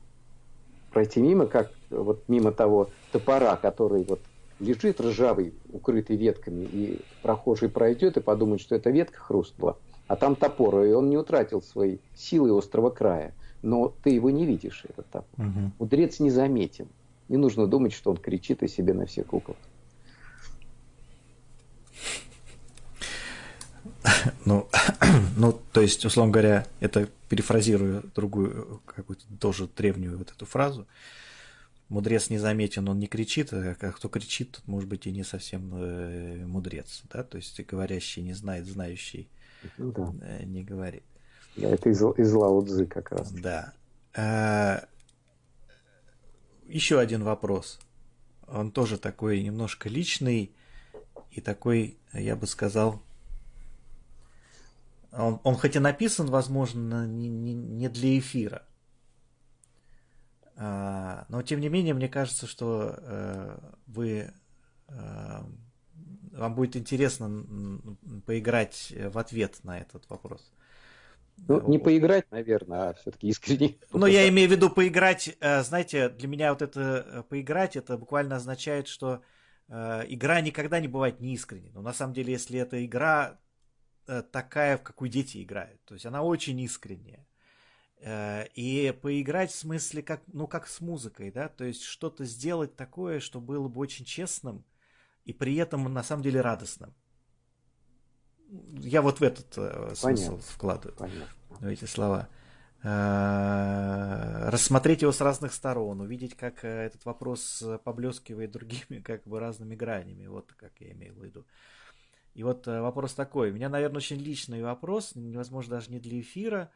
[0.91, 4.19] Пройти мимо, как вот мимо того топора, который вот
[4.59, 10.35] лежит ржавый, укрытый ветками, и прохожий пройдет и подумает, что эта ветка хрустнула, а там
[10.35, 13.33] топор, и он не утратил своей силы острого края.
[13.61, 15.45] Но ты его не видишь, этот топор.
[15.45, 15.71] Угу.
[15.79, 16.87] Мудрец незаметен.
[17.29, 19.55] Не нужно думать, что он кричит о себе на все кукол.
[24.45, 24.67] Ну,
[25.37, 30.87] ну, то есть, условно говоря, это перефразирую другую, какую-то тоже древнюю вот эту фразу.
[31.89, 35.71] Мудрец не заметен, он не кричит, а кто кричит, тот может быть и не совсем
[35.73, 39.27] э, мудрец, да, то есть говорящий не знает, знающий
[39.77, 40.13] ну, да.
[40.21, 41.03] э, не говорит.
[41.57, 43.31] Да, это из, из Лао Цзы как раз.
[43.31, 43.73] Да.
[44.15, 44.85] А,
[46.67, 47.79] еще один вопрос.
[48.47, 50.51] Он тоже такой немножко личный
[51.31, 53.01] и такой, я бы сказал,
[55.11, 58.65] он, он хоть и написан, возможно, не, не, не для эфира.
[60.55, 64.33] А, но тем не менее, мне кажется, что э, вы
[64.87, 65.39] э,
[66.31, 67.81] вам будет интересно
[68.25, 70.51] поиграть в ответ на этот вопрос.
[71.47, 73.77] Ну, не поиграть, наверное, а все-таки искренне.
[73.93, 75.35] Ну, я имею в виду поиграть.
[75.39, 79.21] Э, знаете, для меня вот это э, поиграть, это буквально означает, что
[79.67, 81.71] э, игра никогда не бывает неискренней.
[81.73, 83.39] Но на самом деле, если эта игра
[84.05, 85.83] такая, в какую дети играют.
[85.85, 87.25] То есть она очень искренняя.
[88.03, 92.75] Э, и поиграть в смысле как, ну, как с музыкой, да, то есть что-то сделать
[92.75, 94.65] такое, что было бы очень честным
[95.23, 96.95] и при этом на самом деле радостным.
[98.79, 100.51] Я вот в этот э, смысл Понятно.
[100.51, 101.27] вкладываю Понятно.
[101.59, 102.27] в эти слова.
[104.49, 110.25] рассмотреть его с разных сторон, увидеть, как этот вопрос поблескивает другими как бы разными гранями.
[110.25, 111.45] Вот как я имею в виду.
[112.33, 113.51] И вот э, вопрос такой.
[113.51, 116.71] У меня, наверное, очень личный вопрос, невозможно даже не для эфира.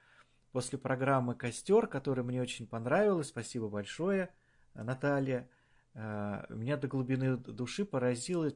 [0.52, 4.30] После программы «Костер», которая мне очень понравилась, спасибо большое,
[4.74, 5.50] э, Наталья,
[5.94, 8.52] э, меня до глубины души поразило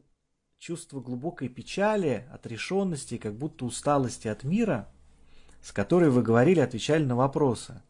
[0.58, 4.90] чувство глубокой печали, отрешенности, как будто усталости от мира,
[5.62, 7.82] с которой вы говорили, отвечали на вопросы.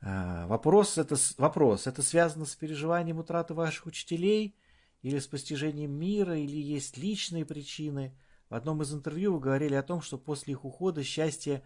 [0.00, 4.54] Вопрос это, вопрос, это связано с переживанием утраты ваших учителей–
[5.04, 8.16] или с постижением мира, или есть личные причины.
[8.48, 11.62] В одном из интервью вы говорили о том, что после их ухода счастье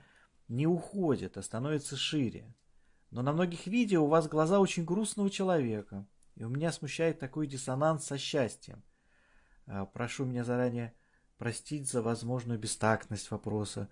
[0.48, 2.53] не уходит, а становится шире.
[3.12, 7.46] Но на многих видео у вас глаза очень грустного человека, и у меня смущает такой
[7.46, 8.83] диссонанс со счастьем.
[9.66, 10.92] А, прошу меня заранее
[11.37, 13.88] простить за возможную бестактность вопроса.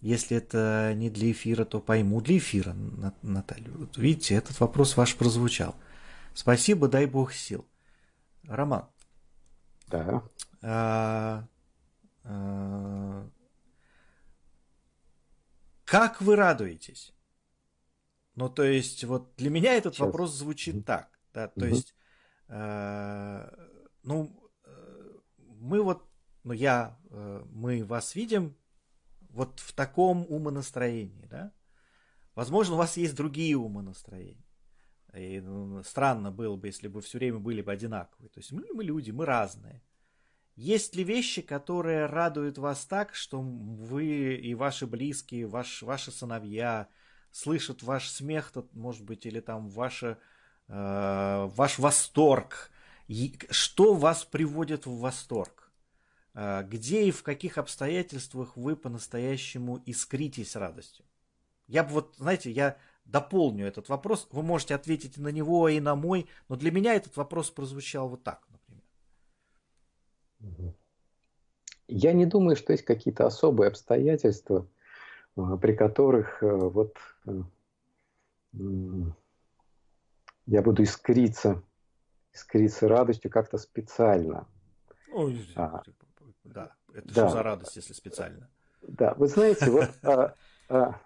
[0.00, 2.74] Если это не для эфира, то пойму для эфира,
[3.20, 3.70] Наталья.
[3.72, 5.76] Вот видите, этот вопрос ваш прозвучал.
[6.32, 7.66] Спасибо, дай бог сил.
[8.48, 8.88] Роман.
[9.88, 10.22] Да.
[10.62, 11.48] А,
[12.24, 13.28] а,
[15.84, 17.12] как вы радуетесь?
[18.34, 20.06] Ну, то есть, вот для меня этот Сейчас.
[20.06, 21.08] вопрос звучит так.
[21.32, 21.66] Да, то угу.
[21.66, 21.94] есть,
[22.48, 23.52] а,
[24.02, 24.50] ну,
[25.60, 26.08] мы вот,
[26.44, 28.56] ну, я, мы вас видим
[29.30, 31.52] вот в таком умонастроении, да?
[32.34, 34.45] Возможно, у вас есть другие умонастроения.
[35.16, 38.28] И ну, странно было бы, если бы все время были бы одинаковые.
[38.28, 39.82] То есть мы, люди, мы разные.
[40.56, 46.88] Есть ли вещи, которые радуют вас так, что вы и ваши близкие, ваш, ваши сыновья
[47.30, 50.18] слышат ваш смех, может быть, или там ваше,
[50.68, 52.70] э, ваш восторг?
[53.06, 55.70] И что вас приводит в восторг?
[56.34, 61.04] Э, где и в каких обстоятельствах вы по-настоящему искритесь радостью?
[61.66, 64.28] Я бы вот, знаете, я дополню этот вопрос.
[64.30, 68.22] Вы можете ответить на него, и на мой, но для меня этот вопрос прозвучал вот
[68.22, 68.42] так,
[70.40, 70.74] например.
[71.88, 74.66] Я не думаю, что есть какие-то особые обстоятельства,
[75.36, 76.96] а, при которых э, вот
[77.26, 77.42] э,
[80.46, 81.62] я буду искриться,
[82.32, 84.48] искриться радостью как-то специально.
[85.12, 85.82] Ой, а,
[86.44, 87.12] да, это да.
[87.12, 88.48] что за радость, если специально?
[88.82, 90.34] Да, вы знаете, вот а,
[90.68, 91.00] а,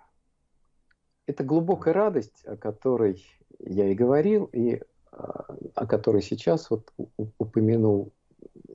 [1.31, 3.25] это глубокая радость, о которой
[3.59, 6.93] я и говорил, и а, о которой сейчас вот
[7.39, 8.13] упомянул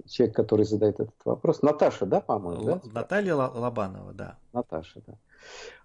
[0.07, 1.61] человек, который задает этот вопрос.
[1.61, 2.63] Наташа, да, по-моему?
[2.63, 2.81] Да?
[2.85, 4.37] Наталья Лобанова, да.
[4.53, 5.13] Наташа, да.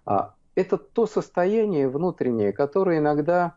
[0.05, 3.55] А, это то состояние внутреннее, которое иногда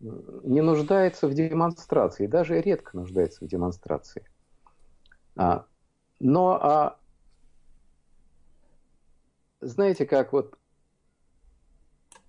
[0.00, 4.24] не нуждается в демонстрации, даже редко нуждается в демонстрации.
[5.36, 5.66] А,
[6.18, 6.98] но, а,
[9.60, 10.58] знаете, как вот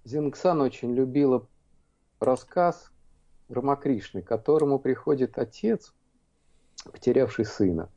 [0.06, 1.48] Зингсан очень любила
[2.20, 2.92] рассказ
[3.50, 5.94] Рамакришны, к которому приходит отец,
[6.92, 7.90] потерявший сына.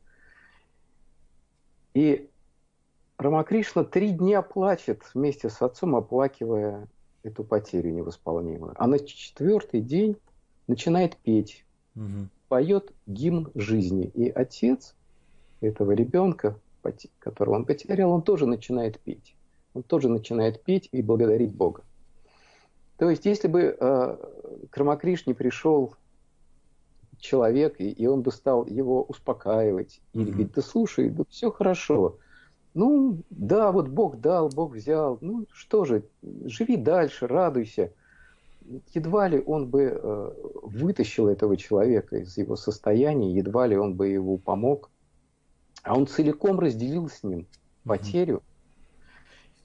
[1.93, 2.29] И
[3.17, 6.87] Рамакришна три дня плачет вместе с отцом, оплакивая
[7.23, 8.73] эту потерю невосполнимую.
[8.75, 10.17] А на четвертый день
[10.67, 12.29] начинает петь, угу.
[12.47, 14.11] поет гимн жизни.
[14.13, 14.95] И отец
[15.61, 16.59] этого ребенка,
[17.19, 19.35] которого он потерял, он тоже начинает петь.
[19.73, 21.83] Он тоже начинает петь и благодарить Бога.
[22.97, 24.17] То есть, если бы э,
[24.69, 25.95] к Рамакришне пришел
[27.19, 30.29] человек, и, и он бы стал его успокаивать, или mm-hmm.
[30.29, 32.17] говорить, да слушай, да все хорошо,
[32.77, 35.17] ну, да, вот Бог дал, Бог взял.
[35.21, 37.91] Ну, что же, живи дальше, радуйся.
[38.93, 40.31] Едва ли он бы э,
[40.61, 44.91] вытащил этого человека из его состояния, едва ли он бы его помог.
[45.81, 47.47] А он целиком разделил с ним
[47.83, 48.43] потерю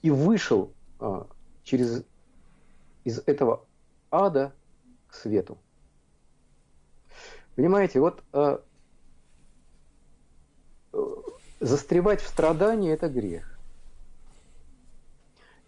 [0.01, 1.24] и вышел э,
[1.64, 2.05] через
[3.05, 3.64] из этого
[4.11, 4.53] ада
[5.09, 5.59] к свету.
[7.55, 8.59] Понимаете, вот э,
[11.62, 13.57] Застревать в страдании– это грех.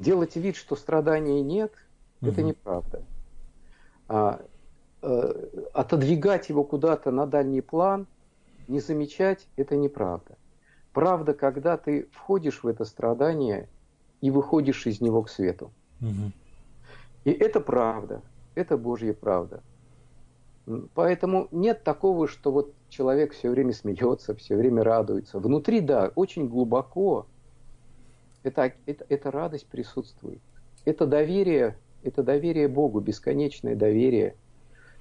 [0.00, 1.72] Делать вид, что страдания нет
[2.20, 3.02] угу.– это неправда.
[4.08, 4.44] А,
[5.02, 8.08] э, отодвигать его куда-то на дальний план,
[8.66, 10.36] не замечать– это неправда.
[10.92, 13.68] Правда, когда ты входишь в это страдание
[14.20, 15.70] и выходишь из него к свету.
[16.00, 16.32] Угу.
[17.24, 18.22] И это правда,
[18.54, 19.62] это Божья правда.
[20.94, 25.38] Поэтому нет такого, что вот человек все время смеется, все время радуется.
[25.38, 27.26] Внутри, да, очень глубоко
[28.44, 30.40] это, это, эта радость присутствует.
[30.84, 34.36] Это доверие, это доверие Богу, бесконечное доверие.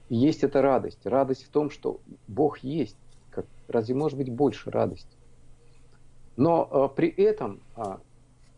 [0.10, 1.06] Есть эта радость.
[1.06, 2.98] Радость в том, что Бог есть.
[3.30, 5.18] Как, разве может быть больше радости?
[6.36, 8.00] Но а, при этом а,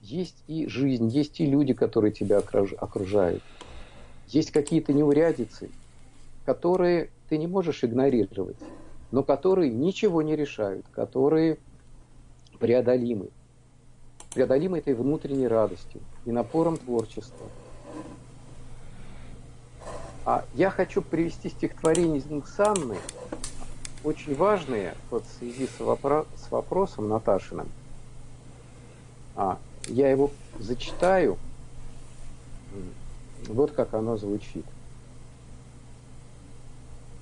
[0.06, 3.44] есть и жизнь, есть и люди, которые тебя окружают.
[4.28, 5.70] Есть какие-то неурядицы,
[6.46, 8.58] которые ты не можешь игнорировать,
[9.12, 11.58] но которые ничего не решают, которые
[12.60, 13.30] преодолимы.
[14.34, 17.48] Преодолимы этой внутренней радостью и напором творчества.
[20.26, 22.22] А я хочу привести стихотворение
[22.56, 22.98] Санны,
[24.04, 27.68] очень важные вот в связи с, вопро- с вопросом Наташиным.
[29.36, 31.38] А, я его зачитаю.
[33.48, 34.66] Вот как оно звучит.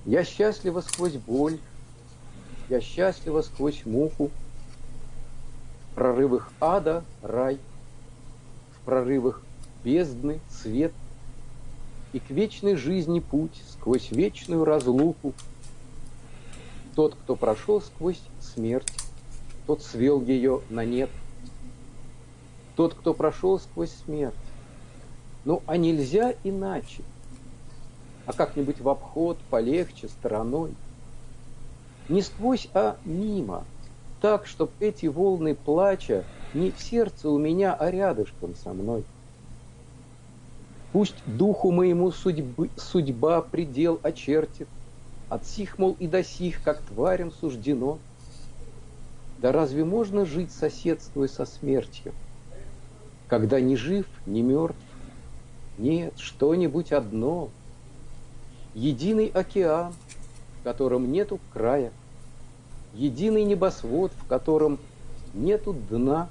[0.05, 1.59] Я счастлива сквозь боль,
[2.69, 4.31] я счастлива сквозь муку.
[5.91, 7.59] В прорывах ада рай,
[8.75, 9.41] в прорывах
[9.83, 10.91] бездны свет,
[12.13, 15.33] И к вечной жизни путь сквозь вечную разлуку.
[16.95, 18.91] Тот, кто прошел сквозь смерть,
[19.65, 21.09] тот свел ее на нет.
[22.75, 24.33] Тот, кто прошел сквозь смерть.
[25.45, 27.03] Ну, а нельзя иначе
[28.25, 30.73] а как-нибудь в обход, полегче, стороной.
[32.09, 33.63] Не сквозь, а мимо,
[34.21, 39.03] так, чтоб эти волны плача не в сердце у меня, а рядышком со мной.
[40.91, 44.67] Пусть духу моему судьбы, судьба предел очертит,
[45.29, 47.97] от сих, мол, и до сих, как тварям суждено.
[49.39, 52.13] Да разве можно жить, соседствуя со смертью,
[53.33, 54.77] когда ни жив, ни мертв?
[55.79, 57.49] Нет, что-нибудь одно—
[58.75, 59.95] единый океан,
[60.59, 61.91] в котором нету края,
[62.93, 64.77] единый небосвод, в котором
[65.33, 66.29] нету дна.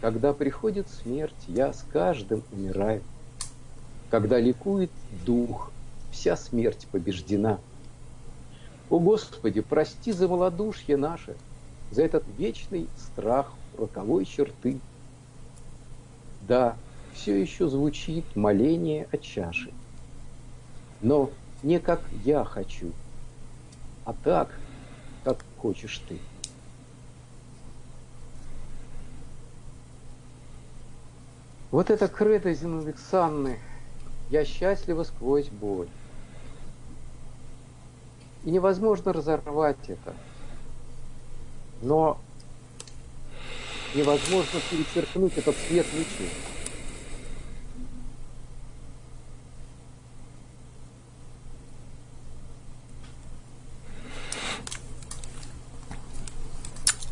[0.00, 3.02] Когда приходит смерть, я с каждым умираю.
[4.10, 4.90] Когда ликует
[5.26, 5.70] дух,
[6.10, 7.58] вся смерть побеждена.
[8.88, 11.36] О Господи, прости за малодушье наше,
[11.90, 14.80] за этот вечный страх роковой черты.
[16.48, 16.76] Да,
[17.14, 19.72] все еще звучит моление о чаше
[21.00, 21.30] но
[21.62, 22.92] не как я хочу,
[24.04, 24.50] а так,
[25.24, 26.18] как хочешь ты.
[31.70, 33.58] Вот это кредо Зиновиксанны
[34.30, 35.88] «Я счастлива сквозь боль».
[38.44, 40.14] И невозможно разорвать это.
[41.82, 42.18] Но
[43.94, 46.30] невозможно перечеркнуть этот свет лучи.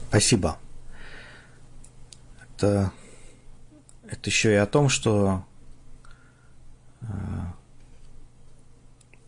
[0.08, 0.58] Спасибо.
[2.40, 2.90] Это,
[4.08, 5.44] это еще и о том, что
[7.02, 7.06] э,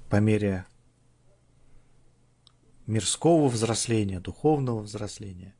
[0.08, 0.64] по мере
[2.86, 5.54] мирского взросления, духовного взросления,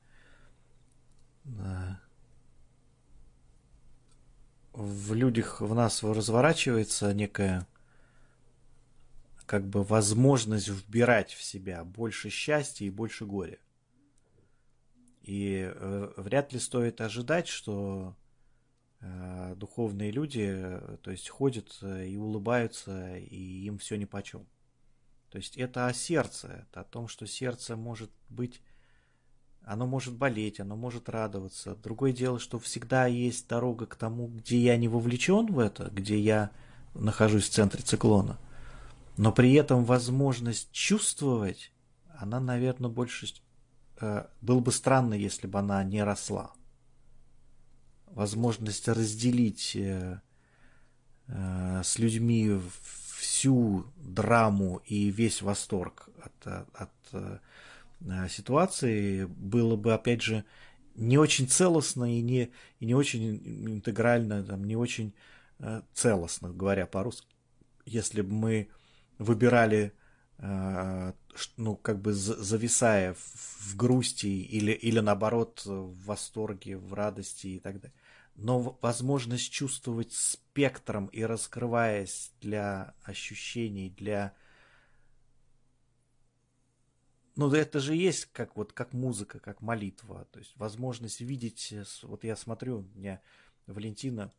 [4.73, 7.67] в людях в нас разворачивается некая
[9.45, 13.59] как бы возможность вбирать в себя больше счастья и больше горя.
[15.23, 18.15] И э, вряд ли стоит ожидать, что
[19.01, 24.47] э, духовные люди, то есть ходят и улыбаются, и им все нипочем.
[25.31, 28.61] То есть это о сердце, это о том, что сердце может быть,
[29.69, 31.77] оно может болеть, оно может радоваться.
[31.77, 36.19] Другое дело, что всегда есть дорога к тому, где я не вовлечен в это, где
[36.19, 36.51] я
[36.95, 38.39] нахожусь в центре циклона.
[39.17, 41.73] Но при этом возможность чувствовать,
[42.19, 43.27] она, наверное, больше
[44.01, 46.53] Э, было бы странно, если бы она не росла.
[48.07, 50.21] Возможность разделить э,
[51.27, 52.61] э, с людьми
[53.19, 57.41] всю драму и весь восторг от, от
[58.29, 60.45] ситуации было бы, опять же,
[60.95, 63.37] не очень целостно и не, и не очень
[63.67, 65.15] интегрально, там, не очень
[65.93, 67.27] целостно, говоря по-русски.
[67.85, 68.69] Если бы мы
[69.19, 69.93] выбирали
[70.41, 71.13] Э,
[71.57, 77.81] ну, как бы зависая в грусти или, или наоборот в восторге, в радости и так
[77.81, 77.97] далее.
[78.37, 84.33] Но возможность чувствовать спектром и раскрываясь для ощущений, для...
[87.39, 90.27] Ну, это же есть как вот как музыка, как молитва.
[90.33, 91.73] То есть возможность видеть...
[92.03, 93.21] Вот я смотрю, у меня
[93.69, 94.33] Валентина,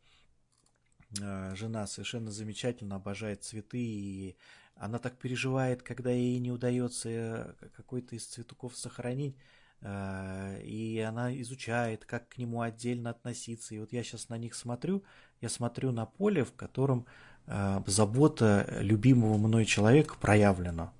[1.18, 4.36] э, жена, совершенно замечательно обожает цветы и
[4.76, 9.34] она так переживает, когда ей не удается э, какой-то из цветуков сохранить,
[9.80, 13.74] э, и она изучает, как к нему отдельно относиться.
[13.74, 15.04] И вот я сейчас на них смотрю,
[15.40, 17.06] я смотрю на поле, в котором
[17.46, 20.92] э, забота любимого мной человека проявлена.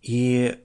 [0.00, 0.62] И,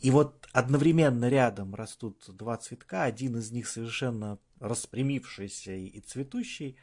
[0.00, 6.76] и вот одновременно рядом растут два цветка, один из них совершенно распрямившийся и цветущий,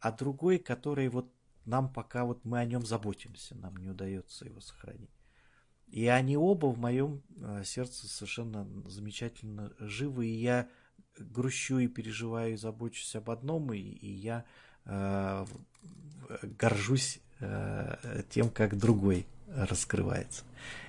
[0.00, 1.32] а другой, который вот
[1.64, 5.10] нам пока вот мы о нем заботимся, нам не удается его сохранить.
[5.88, 10.68] И они оба в моем э, сердце совершенно замечательно живы, и я
[11.18, 14.44] грущу и переживаю и забочусь об одном, и, и я
[14.84, 15.46] э,
[16.42, 20.44] горжусь э, тем, как другой раскрывается.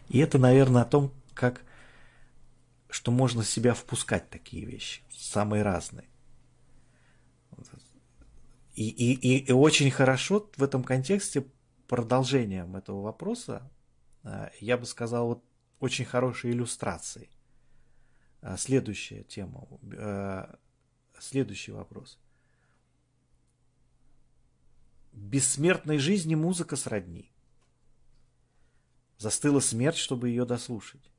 [0.09, 1.61] И это, наверное, о том, как
[2.89, 6.07] что можно себя впускать такие вещи, самые разные.
[8.73, 11.45] И, и, и очень хорошо в этом контексте
[11.87, 13.69] продолжением этого вопроса,
[14.23, 15.43] э, я бы сказал, вот
[15.79, 17.29] очень хорошей иллюстрацией.
[18.41, 20.55] Э, следующая тема, э,
[21.19, 22.19] следующий вопрос.
[25.13, 27.31] Бессмертной жизни музыка сродни.
[29.17, 31.09] Застыла смерть, чтобы ее дослушать.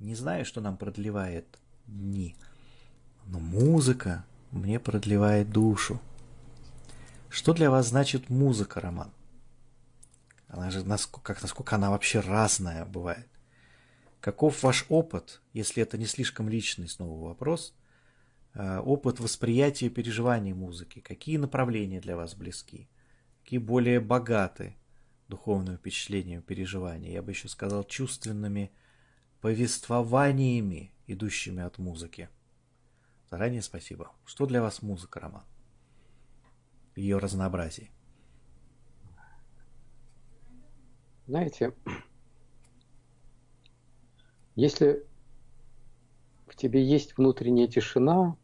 [0.00, 2.36] Не знаю, что нам продлевает дни,
[3.26, 6.00] но музыка мне продлевает душу.
[7.28, 9.10] Что для вас значит музыка, Роман?
[10.46, 13.28] Она же, насколько, как, насколько она вообще разная бывает.
[14.20, 17.74] Каков ваш опыт, если это не слишком личный снова вопрос,
[18.54, 21.00] э, опыт восприятия и переживания музыки?
[21.00, 22.88] Какие направления для вас близки?
[23.42, 24.76] Какие более богаты
[25.28, 27.12] духовным впечатлением, переживания?
[27.12, 28.72] Я бы еще сказал, чувственными
[29.40, 32.28] повествованиями, идущими от музыки.
[33.30, 34.10] Заранее спасибо.
[34.24, 35.44] Что для вас музыка, Роман?
[36.98, 37.90] ее разнообразии.
[41.26, 41.72] Знаете,
[44.56, 45.04] если
[46.46, 48.36] в тебе есть внутренняя тишина,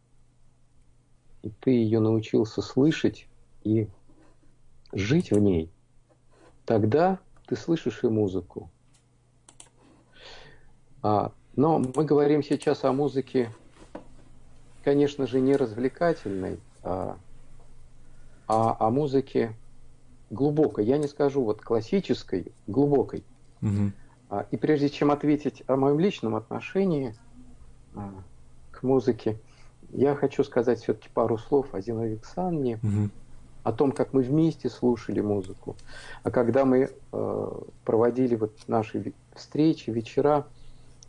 [1.43, 3.27] и ты ее научился слышать
[3.65, 3.89] и
[4.93, 5.71] жить в ней,
[6.65, 8.71] тогда ты слышишь и музыку.
[11.05, 13.51] А, но мы говорим сейчас о музыке,
[14.83, 17.17] конечно же, не развлекательной, а
[18.47, 19.55] а о музыке
[20.31, 20.85] глубокой.
[20.85, 23.23] Я не скажу вот классической, глубокой.
[23.63, 23.93] Угу.
[24.31, 27.15] А, и прежде чем ответить о моем личном отношении
[27.95, 28.11] а,
[28.71, 29.39] к музыке,
[29.91, 33.11] я хочу сказать все-таки пару слов о Зиновье Александровне, угу.
[33.63, 35.77] о том, как мы вместе слушали музыку.
[36.23, 37.51] А когда мы э,
[37.85, 40.47] проводили вот наши встречи, вечера,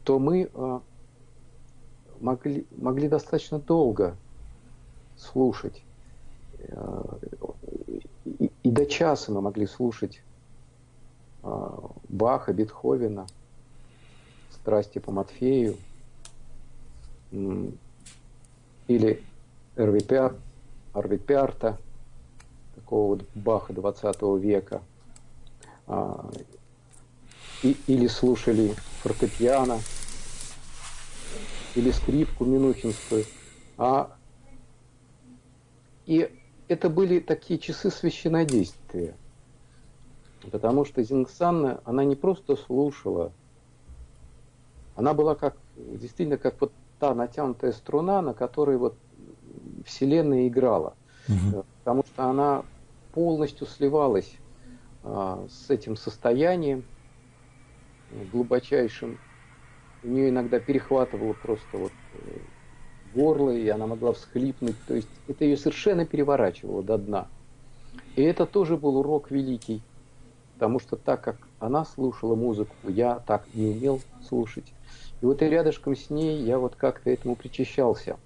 [0.06, 0.80] то мы э,
[2.22, 4.16] могли, могли достаточно долго
[5.18, 5.84] слушать
[8.26, 10.22] и, и до часа мы могли слушать
[11.44, 13.28] а, Баха, Бетховена,
[14.52, 15.78] страсти по Матфею
[17.32, 19.24] или
[19.76, 20.36] Эрви Пиар,
[20.94, 21.78] Арви Пиарта,
[22.76, 24.82] такого вот Баха 20 века,
[25.88, 26.30] а,
[27.66, 29.80] и, или слушали фортепиано,
[31.74, 33.26] или скрипку Минухинскую.
[33.78, 34.16] А,
[36.06, 36.30] и
[36.68, 39.16] это были такие часы священнодействия.
[40.52, 43.32] Потому что Зингсанна, она не просто слушала,
[44.96, 48.96] она была как, действительно, как вот та натянутая струна, на которой вот
[49.86, 50.94] Вселенная играла.
[51.28, 51.66] Угу.
[51.80, 52.64] Потому что она
[53.12, 54.32] полностью сливалась
[55.04, 56.86] а, с этим состоянием
[58.32, 59.18] глубочайшим.
[60.04, 62.38] У нее иногда перехватывало просто вот э,
[63.14, 64.76] горло, и она могла всхлипнуть.
[64.88, 67.28] То есть это ее совершенно переворачивало до дна.
[68.16, 69.82] И это тоже был урок великий,
[70.54, 74.72] потому что так как она слушала музыку, я так не умел слушать.
[75.22, 78.18] И вот и рядышком с ней я вот как-то этому причащался.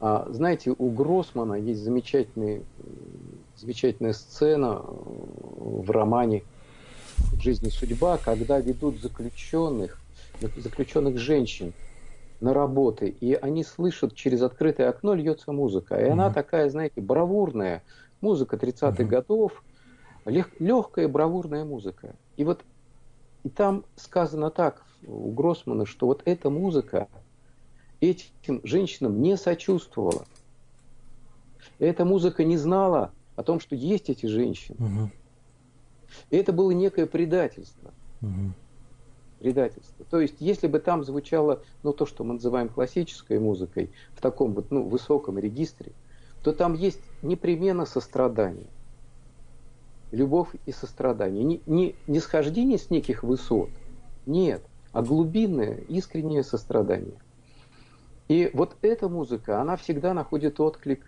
[0.00, 2.64] А, знаете, у Гроссмана есть замечательный,
[3.56, 6.42] замечательная сцена в романе
[7.40, 10.00] «Жизнь и судьба», когда ведут заключенных,
[10.56, 11.72] заключенных женщин
[12.40, 15.96] на работы, и они слышат, через открытое окно льется музыка.
[15.96, 16.10] И mm-hmm.
[16.10, 17.82] она такая, знаете, бравурная,
[18.20, 19.06] музыка 30-х mm-hmm.
[19.06, 19.62] годов,
[20.26, 22.14] лег, легкая бравурная музыка.
[22.36, 22.64] И вот
[23.44, 27.08] и там сказано так у Гроссмана, что вот эта музыка
[28.00, 30.24] этим женщинам не сочувствовала.
[31.78, 34.76] Эта музыка не знала о том, что есть эти женщины.
[34.78, 35.10] Угу.
[36.30, 37.92] И это было некое предательство.
[38.20, 38.52] Угу
[39.42, 40.06] предательство.
[40.08, 44.52] То есть, если бы там звучало, ну, то, что мы называем классической музыкой, в таком
[44.52, 45.90] вот, ну, высоком регистре,
[46.44, 48.68] то там есть непременно сострадание.
[50.12, 51.42] Любовь и сострадание.
[51.42, 53.70] Не, не, не схождение с неких высот,
[54.26, 57.18] нет, а глубинное, искреннее сострадание.
[58.28, 61.04] И вот эта музыка, она всегда находит отклик.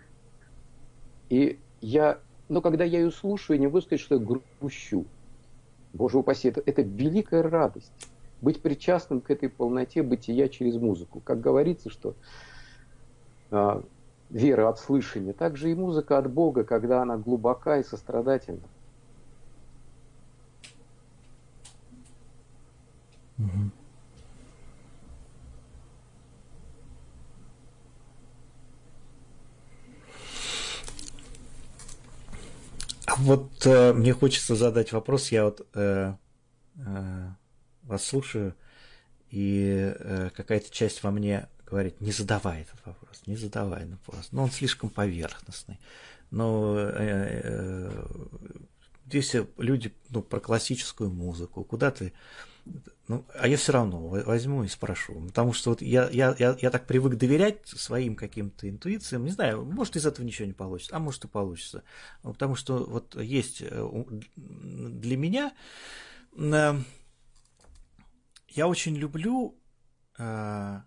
[1.29, 4.21] И я, но когда я ее слушаю, не могу сказать, что я
[4.59, 5.05] грущу.
[5.93, 7.91] Боже упаси, это, это великая радость
[8.41, 11.21] быть причастным к этой полноте бытия через музыку.
[11.21, 12.15] Как говорится, что
[13.51, 13.81] э,
[14.29, 18.67] вера от слышания, так же и музыка от Бога, когда она глубока и сострадательна.
[23.37, 23.43] А
[33.19, 35.31] вот э, мне хочется задать вопрос.
[35.31, 36.13] Я вот э,
[36.77, 37.29] э,
[37.83, 38.55] вас слушаю,
[39.29, 44.29] и э, какая-то часть во мне говорит, не задавай этот вопрос, не задавай вопрос.
[44.31, 45.79] Но он слишком поверхностный.
[46.31, 48.05] Но э, э,
[49.05, 52.13] здесь люди ну, про классическую музыку, куда ты...
[53.07, 55.21] Ну, а я все равно возьму и спрошу.
[55.27, 59.25] Потому что вот я, я, я, я так привык доверять своим каким-то интуициям.
[59.25, 61.83] Не знаю, может из этого ничего не получится, а может и получится.
[62.23, 64.03] Потому что вот есть э,
[64.35, 65.53] для меня
[66.35, 66.73] э,
[68.55, 69.61] я очень люблю,
[70.17, 70.81] э,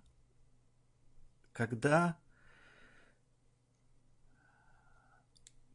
[1.52, 2.16] когда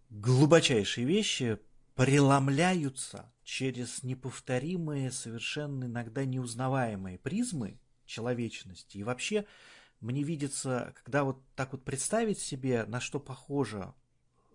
[0.10, 1.60] глубочайшие вещи
[1.96, 8.98] преломляются через неповторимые, совершенно иногда неузнаваемые призмы человечности.
[8.98, 9.46] И вообще
[10.00, 13.94] мне видится, когда вот так вот представить себе, на что похоже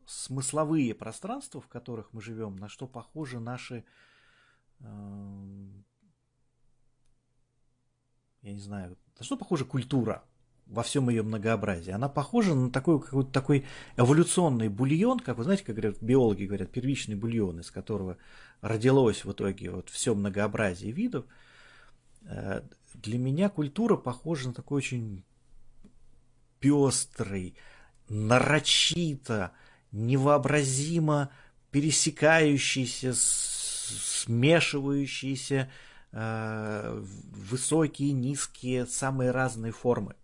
[0.06, 3.84] смысловые пространства, в которых мы живем, на что похожи наши
[4.80, 5.68] э,
[8.42, 10.24] я не знаю, на что похожа культура
[10.68, 11.90] во всем ее многообразии?
[11.90, 13.66] Она похожа на такой какой-то такой
[13.96, 18.18] эволюционный бульон, как вы знаете, как говорят биологи говорят, первичный бульон, из которого
[18.60, 21.24] родилось в итоге вот все многообразие видов.
[22.22, 22.60] Э,
[22.94, 25.24] для меня культура похожа на такой очень
[26.60, 27.56] пестрый,
[28.08, 29.52] нарочито,
[29.92, 31.30] невообразимо
[31.70, 35.70] пересекающийся, смешивающийся
[36.10, 37.02] Э,
[37.50, 40.14] высокие, низкие, самые разные формы.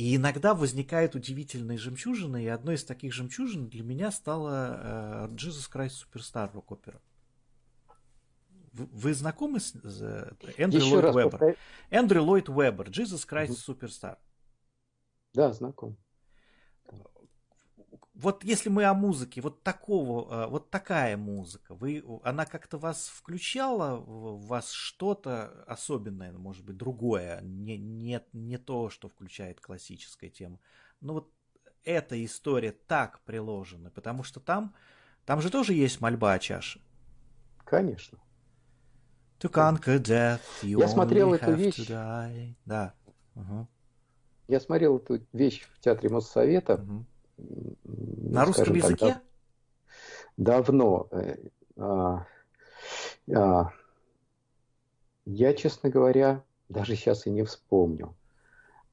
[0.00, 5.70] И иногда возникают удивительные жемчужины, и одной из таких жемчужин для меня стала uh, Jesus
[5.70, 7.02] Christ Superstar рок-опера.
[8.72, 9.74] Вы, знакомы с
[10.56, 11.30] Эндрю Еще Ллойд Вебер?
[11.32, 11.56] Повтор...
[11.90, 13.78] Эндрю Ллойд Вебер, Jesus Christ угу.
[13.78, 14.16] Superstar.
[15.34, 15.98] Да, знаком
[18.20, 23.08] вот если мы о музыке, вот такого, э, вот такая музыка, вы, она как-то вас
[23.08, 30.28] включала, в вас что-то особенное, может быть, другое, не, не, не то, что включает классическая
[30.28, 30.58] тема.
[31.00, 31.32] Но вот
[31.82, 34.74] эта история так приложена, потому что там,
[35.24, 36.80] там же тоже есть мольба о чаше.
[37.64, 38.18] Конечно.
[39.38, 41.86] To conquer death, you Я смотрел эту вещь.
[41.86, 42.94] Да.
[43.34, 43.68] Угу.
[44.48, 46.74] Я смотрел эту вещь в театре Моссовета.
[46.74, 47.06] Угу
[47.84, 49.06] на русском языке?
[49.06, 49.22] Так,
[50.36, 51.08] давно.
[51.10, 51.36] Э,
[51.76, 52.26] а,
[53.34, 53.72] а,
[55.24, 58.14] я, честно говоря, даже сейчас и не вспомню.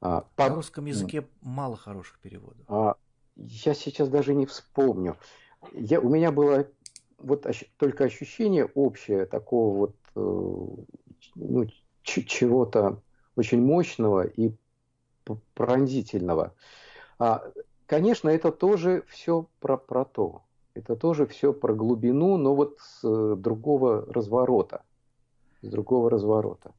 [0.01, 0.49] А, по...
[0.49, 2.65] На русском языке мало хороших переводов.
[2.67, 2.95] А,
[3.35, 5.17] я сейчас даже не вспомню.
[5.73, 6.67] Я, у меня было
[7.17, 10.83] вот только ощущение общее такого вот э,
[11.35, 11.67] ну,
[12.03, 13.01] чего-то
[13.35, 14.51] очень мощного и
[15.53, 16.53] пронзительного.
[17.19, 17.43] А,
[17.87, 20.43] конечно, это тоже все про, про то.
[20.75, 24.83] Это тоже все про глубину, но вот с э, другого разворота.
[25.63, 26.71] С другого разворота.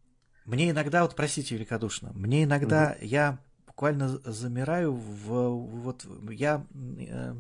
[0.44, 3.04] Мне иногда, вот простите великодушно, мне иногда угу.
[3.04, 5.50] я буквально замираю в
[5.82, 7.34] вот я э,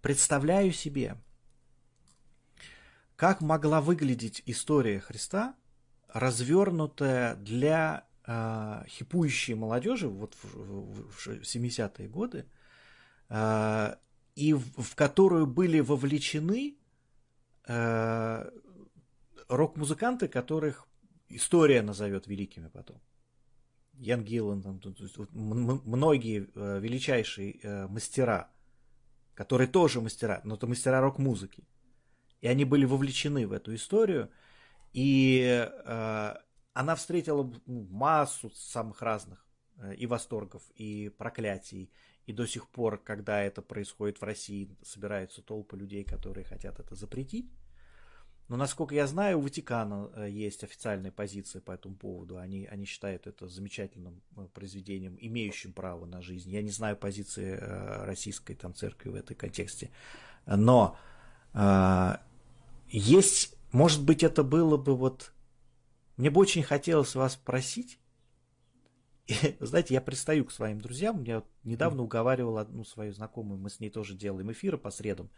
[0.00, 1.16] представляю себе,
[3.16, 5.54] как могла выглядеть история Христа,
[6.08, 12.46] развернутая для э, хипующей молодежи вот в, в, в 70-е годы,
[13.28, 13.96] э,
[14.34, 16.76] и в, в которую были вовлечены
[17.66, 18.50] э,
[19.48, 20.86] рок-музыканты, которых
[21.28, 23.00] история назовет великими потом.
[23.94, 24.80] Ян Гиллан, там,
[25.32, 28.50] многие э, величайшие э, мастера,
[29.34, 31.64] которые тоже мастера, но это мастера рок-музыки.
[32.40, 34.30] И они были вовлечены в эту историю.
[34.92, 36.34] И э,
[36.74, 39.44] она встретила массу самых разных
[39.76, 41.90] э, и восторгов, и проклятий.
[42.26, 46.94] И до сих пор, когда это происходит в России, собираются толпы людей, которые хотят это
[46.94, 47.50] запретить.
[48.48, 52.38] Но, насколько я знаю, у Ватикана э, есть официальная позиция по этому поводу.
[52.38, 56.50] Они, они считают это замечательным э, произведением, имеющим право на жизнь.
[56.50, 57.58] Я не знаю позиции
[58.04, 59.90] российской там, церкви в этой контексте.
[60.46, 60.96] Но
[61.54, 62.16] э,
[62.88, 65.32] есть, может быть, это было бы вот...
[66.16, 67.98] Мне бы очень хотелось вас спросить,
[69.26, 71.22] и, знаете, я пристаю к своим друзьям.
[71.24, 75.30] Я недавно уговаривал одну свою знакомую, мы с ней тоже делаем эфиры по средам.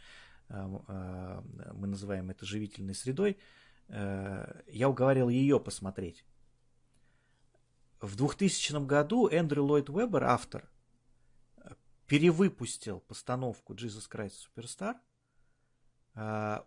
[0.49, 1.43] Э, э,
[1.75, 3.39] мы называем это живительной средой,
[3.89, 6.25] э, я уговорил ее посмотреть.
[8.01, 10.70] В 2000 году Эндрю Ллойд Уэббер, автор,
[12.07, 14.97] перевыпустил постановку Jesus Christ Superstar,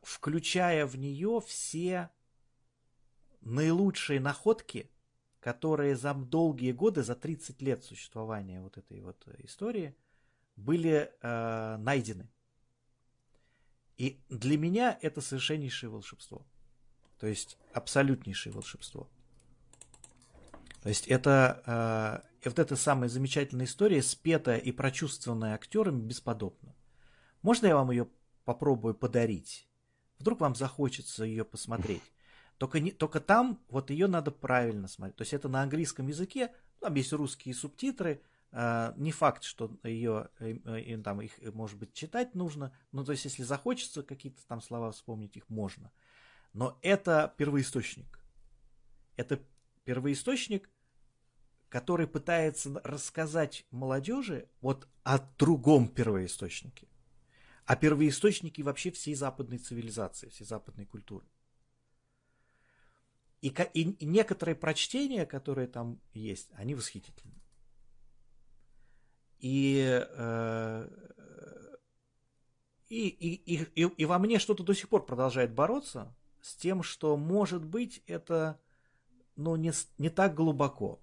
[0.02, 2.10] включая в нее все
[3.52, 4.90] наилучшие находки,
[5.40, 9.96] которые за долгие годы, за 30 лет существования вот этой вот истории,
[10.56, 12.28] были найдены.
[13.98, 16.46] И для меня это совершеннейшее волшебство.
[17.20, 19.10] То есть абсолютнейшее волшебство.
[20.84, 26.76] То есть это э, вот эта самая замечательная история, спетая и прочувствованная актерами, бесподобна.
[27.42, 28.08] Можно я вам ее
[28.46, 29.68] попробую подарить?
[30.20, 32.04] Вдруг вам захочется ее посмотреть.
[32.58, 35.16] Только, не, только там вот ее надо правильно смотреть.
[35.16, 40.30] То есть это на английском языке, там есть русские субтитры, а, не факт, что ее,
[40.40, 42.76] э, э, там, их, может быть, читать нужно.
[42.92, 45.92] Ну, то есть, если захочется какие-то там слова вспомнить, их можно.
[46.54, 48.20] Но это первоисточник.
[49.16, 49.40] Это
[49.84, 50.70] первоисточник,
[51.70, 56.88] который пытается рассказать молодежи вот о другом первоисточнике.
[57.66, 61.26] О первоисточнике вообще всей западной цивилизации, всей западной культуры.
[63.42, 67.36] И, и, некоторые прочтения, которые там есть, они восхитительны.
[69.40, 70.90] И, э,
[72.90, 77.16] и, и, и, и во мне что-то до сих пор продолжает бороться с тем, что,
[77.16, 78.60] может быть, это
[79.36, 81.00] ну, не, не так глубоко.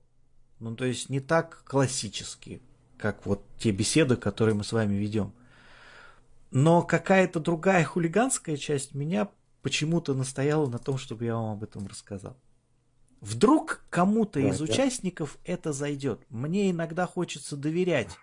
[0.58, 2.62] Ну, то есть не так классически,
[2.98, 5.32] как вот те беседы, которые мы с вами ведем.
[6.50, 9.28] Но какая-то другая хулиганская часть меня
[9.64, 12.36] почему-то настояла на том, чтобы я вам об этом рассказал.
[13.22, 16.20] Вдруг кому-то из участников это зайдет.
[16.28, 18.14] Мне иногда хочется доверять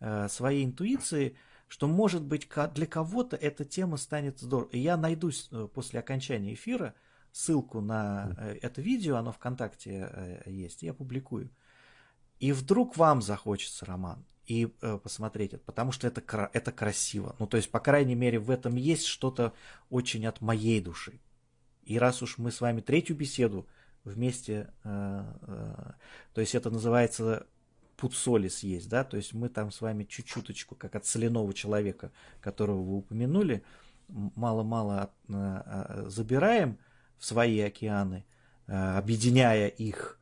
[0.00, 1.34] э, своей интуиции,
[1.68, 4.68] что, может быть, для кого-то эта тема станет здорово.
[4.74, 6.94] Я найду э, после окончания эфира
[7.32, 11.48] ссылку на э, это видео, оно ВКонтакте э, есть, я публикую.
[12.38, 17.36] И вдруг вам захочется роман и э, посмотреть это, потому что это, это красиво.
[17.38, 19.52] Ну, то есть, по крайней мере, в этом есть что-то
[19.88, 21.20] очень от моей души.
[21.84, 23.66] И раз уж мы с вами третью беседу
[24.04, 25.92] вместе, э, э,
[26.34, 27.46] то есть это называется
[27.96, 32.82] пуд съесть, да, то есть мы там с вами чуть-чуточку, как от соляного человека, которого
[32.82, 33.62] вы упомянули,
[34.08, 36.78] мало-мало забираем
[37.18, 38.24] в свои океаны,
[38.66, 40.18] объединяя их,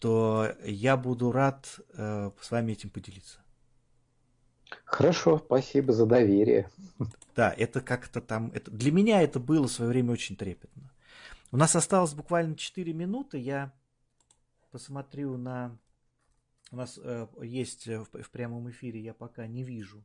[0.00, 3.40] то я буду рад с вами этим поделиться.
[4.84, 6.70] Хорошо, спасибо за доверие.
[7.36, 10.90] Да, это как-то там, это, для меня это было в свое время очень трепетно.
[11.52, 13.38] У нас осталось буквально 4 минуты.
[13.38, 13.72] Я
[14.72, 15.78] посмотрю на...
[16.70, 20.04] У нас э, есть в, в прямом эфире, я пока не вижу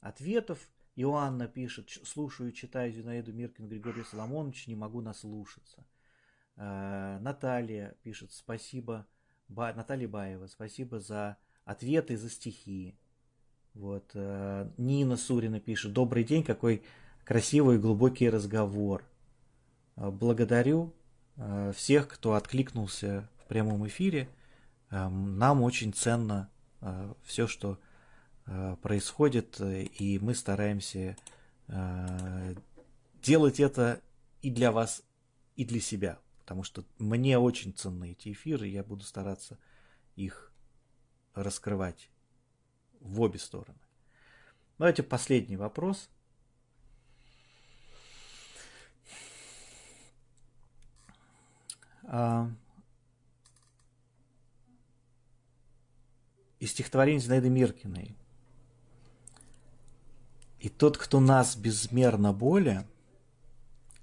[0.00, 0.58] ответов.
[0.96, 5.84] Иоанна пишет, слушаю, читаю Зинаиду Миркин, Григория Соломонович, не могу наслушаться.
[6.56, 9.06] Э, Наталья пишет, спасибо,
[9.50, 9.72] Ба...
[9.74, 12.94] Наталья Баева, спасибо за ответы, за стихи.
[13.74, 14.10] Вот.
[14.14, 16.82] Э, Нина Сурина пишет, добрый день, какой
[17.24, 19.04] красивый и глубокий разговор.
[19.96, 20.94] Благодарю
[21.74, 24.28] всех, кто откликнулся в прямом эфире.
[24.90, 26.48] Нам очень ценно
[27.22, 27.78] все, что
[28.82, 31.16] происходит, и мы стараемся
[33.22, 34.00] делать это
[34.42, 35.02] и для вас,
[35.56, 36.18] и для себя.
[36.40, 39.58] Потому что мне очень ценны эти эфиры, и я буду стараться
[40.16, 40.52] их
[41.34, 42.10] раскрывать
[43.00, 43.78] в обе стороны.
[44.78, 46.08] Давайте последний вопрос.
[52.04, 52.50] А,
[56.58, 58.16] из стихотворения Зинаиды Миркиной.
[60.58, 62.86] И тот, кто нас безмерно более,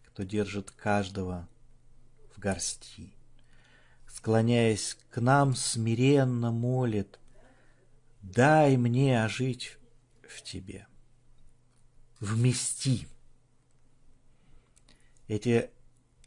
[0.06, 1.48] кто держит каждого
[2.38, 3.14] в горсти,
[4.08, 7.20] склоняясь к нам, смиренно молит,
[8.22, 9.78] дай мне ожить
[10.28, 10.88] в тебе.
[12.20, 13.08] Вмести.
[15.28, 15.70] Эти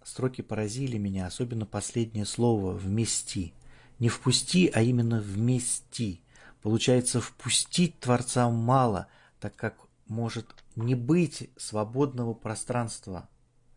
[0.03, 3.55] строки поразили меня, особенно последнее слово «вмести».
[3.99, 6.23] Не «впусти», а именно «вмести».
[6.63, 9.09] Получается, впустить Творца мало,
[9.41, 10.47] так как может
[10.77, 13.29] не быть свободного пространства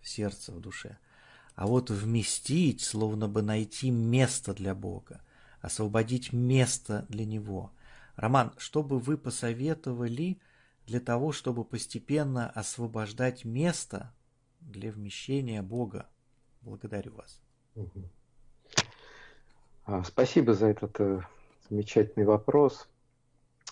[0.01, 0.97] в сердце, в душе.
[1.55, 5.21] А вот вместить, словно бы найти место для Бога,
[5.61, 7.71] освободить место для Него.
[8.15, 10.39] Роман, что бы вы посоветовали
[10.85, 14.13] для того, чтобы постепенно освобождать место
[14.61, 16.07] для вмещения Бога?
[16.61, 17.41] Благодарю вас.
[19.85, 21.21] А, спасибо за этот э,
[21.69, 22.87] замечательный вопрос.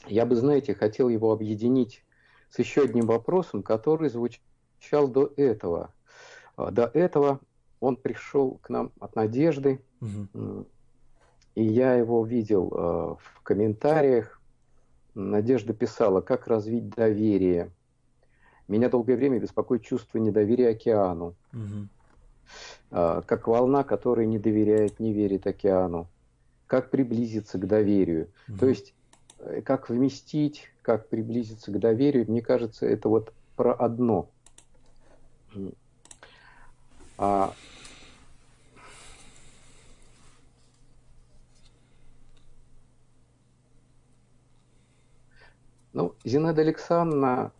[0.07, 2.03] Я бы, знаете, хотел его объединить
[2.49, 5.93] с еще одним вопросом, который звучал до этого.
[6.57, 7.39] А, до этого
[7.81, 10.65] он пришел к нам от Надежды, угу.
[11.55, 14.39] и я его видел а, в комментариях.
[15.13, 17.69] Надежда писала, как развить доверие.
[18.69, 21.35] Меня долгое время беспокоит чувство недоверия океану.
[21.51, 21.87] Угу.
[22.91, 26.07] Как волна, которая не доверяет, не верит океану.
[26.67, 28.29] Как приблизиться к доверию.
[28.47, 28.57] Угу.
[28.59, 28.93] То есть
[29.41, 34.29] Э, как вместить, как приблизиться к доверию, мне кажется, это вот про одно.
[37.23, 37.53] А,
[45.93, 47.51] ну, Зинаида Александровна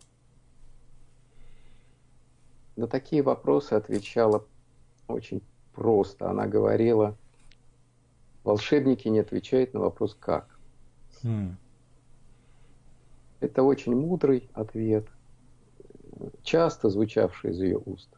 [2.74, 4.44] на такие вопросы отвечала
[5.06, 5.42] очень
[5.72, 6.28] просто.
[6.28, 7.16] Она говорила,
[8.42, 10.58] волшебники не отвечают на вопрос «как?».
[11.22, 11.54] Mm.
[13.38, 15.06] Это очень мудрый ответ,
[16.42, 18.08] часто звучавший из ее уст.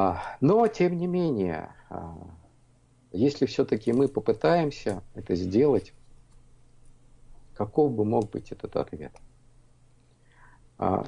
[0.00, 2.16] А, но, тем не менее, а,
[3.10, 5.92] если все-таки мы попытаемся это сделать,
[7.52, 9.10] каков бы мог быть этот ответ?
[10.78, 11.04] А,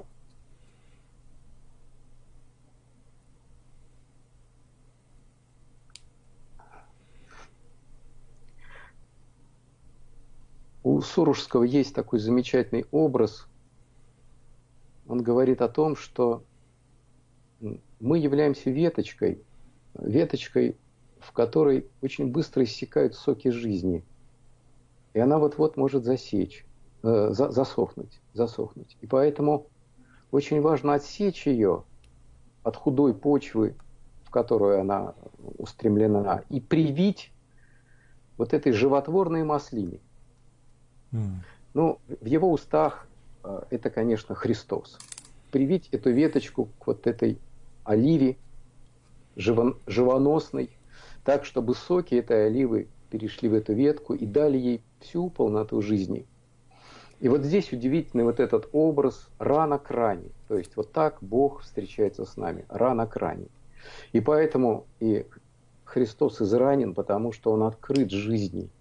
[10.82, 13.46] У Суружского есть такой замечательный образ.
[15.06, 16.42] Он говорит о том, что
[18.00, 19.42] мы являемся веточкой,
[19.94, 20.76] веточкой,
[21.18, 24.04] в которой очень быстро иссякают соки жизни.
[25.12, 26.64] И она вот-вот может засечь,
[27.02, 28.96] э, за, засохнуть, засохнуть.
[29.00, 29.66] И поэтому
[30.30, 31.84] очень важно отсечь ее
[32.62, 33.74] от худой почвы,
[34.24, 35.14] в которую она
[35.58, 37.32] устремлена, и привить
[38.36, 39.98] вот этой животворной маслине–
[41.74, 43.06] ну, в его устах
[43.42, 44.98] э, это, конечно, Христос.
[45.50, 47.38] Привить эту веточку к вот этой
[47.84, 48.36] оливе
[49.36, 50.70] живон, живоносной,
[51.24, 56.26] так, чтобы соки этой оливы перешли в эту ветку и дали ей всю полноту жизни.
[57.20, 60.30] И вот здесь удивительный вот этот образ рана к ране.
[60.48, 63.48] То есть вот так Бог встречается с нами, рана к ране.
[64.12, 65.26] И поэтому и
[65.84, 68.70] Христос изранен, потому что Он открыт жизни–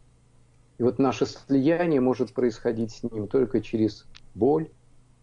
[0.80, 4.70] и вот наше слияние может происходить с ним только через боль,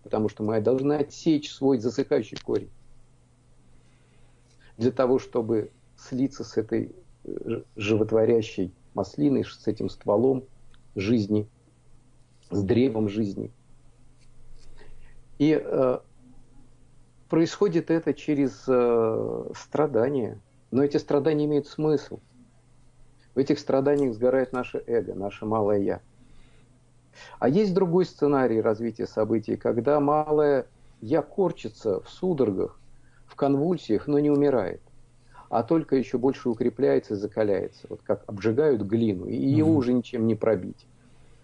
[0.02, 2.70] потому что мы должны отсечь свой засыхающий корень.
[4.76, 10.44] Для того, чтобы слиться с этой э, животворящей маслиной, с этим стволом
[10.94, 11.48] жизни,
[12.50, 13.50] с древом жизни.
[15.38, 15.98] И э,
[17.28, 20.40] происходит это через э, страдания.
[20.70, 22.20] Но эти страдания имеют смысл–
[23.36, 26.00] в этих страданиях сгорает наше эго, наше малое «я».
[27.38, 30.66] А есть другой сценарий развития событий, когда малое
[31.02, 32.80] «я» корчится в судорогах,
[33.26, 34.80] в конвульсиях, но не умирает,
[35.48, 39.76] а только еще больше укрепляется и закаляется, вот как обжигают глину, и его mm-hmm.
[39.76, 40.86] уже ничем не пробить.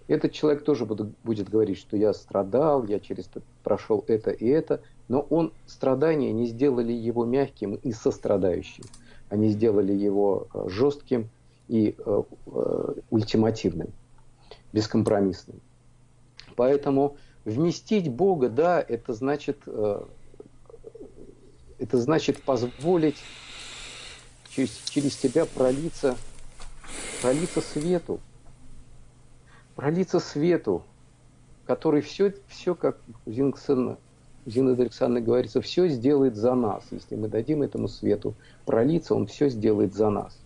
[0.09, 4.83] Этот человек тоже будет говорить, что я страдал, я через это прошел это и это,
[5.09, 8.85] но он страдания не сделали его мягким и сострадающим.
[9.29, 11.31] Они сделали его э, жестким
[11.69, 13.89] и э, э, ультимативным,
[14.73, 15.61] бескомпромиссным.
[16.57, 20.03] Поэтому вместить Бога, да, это значит, э,
[21.83, 23.17] это значит позволить
[24.51, 26.17] через, через тебя пролиться,
[27.21, 28.21] пролиться свету,
[29.75, 30.85] пролиться свету,
[31.67, 33.97] который все, все как Зингсен,
[34.47, 36.85] Зинаида Александровна говорится, все сделает за нас.
[36.93, 40.39] Если мы дадим этому свету пролиться, он все сделает за нас.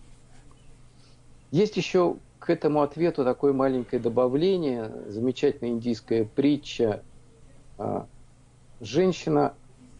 [1.51, 7.03] Есть еще к этому ответу такое маленькое добавление, замечательная индийская притча.
[7.77, 8.07] А,
[8.81, 9.53] женщина,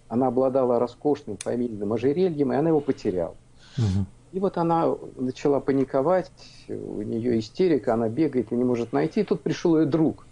[0.10, 3.36] она обладала роскошным фамильным ожерельем, и она его потеряла.
[3.78, 4.06] Угу.
[4.34, 6.32] И вот она начала паниковать,
[6.68, 9.22] у нее истерика, она бегает и не может найти.
[9.22, 10.26] И тут пришел ее друг.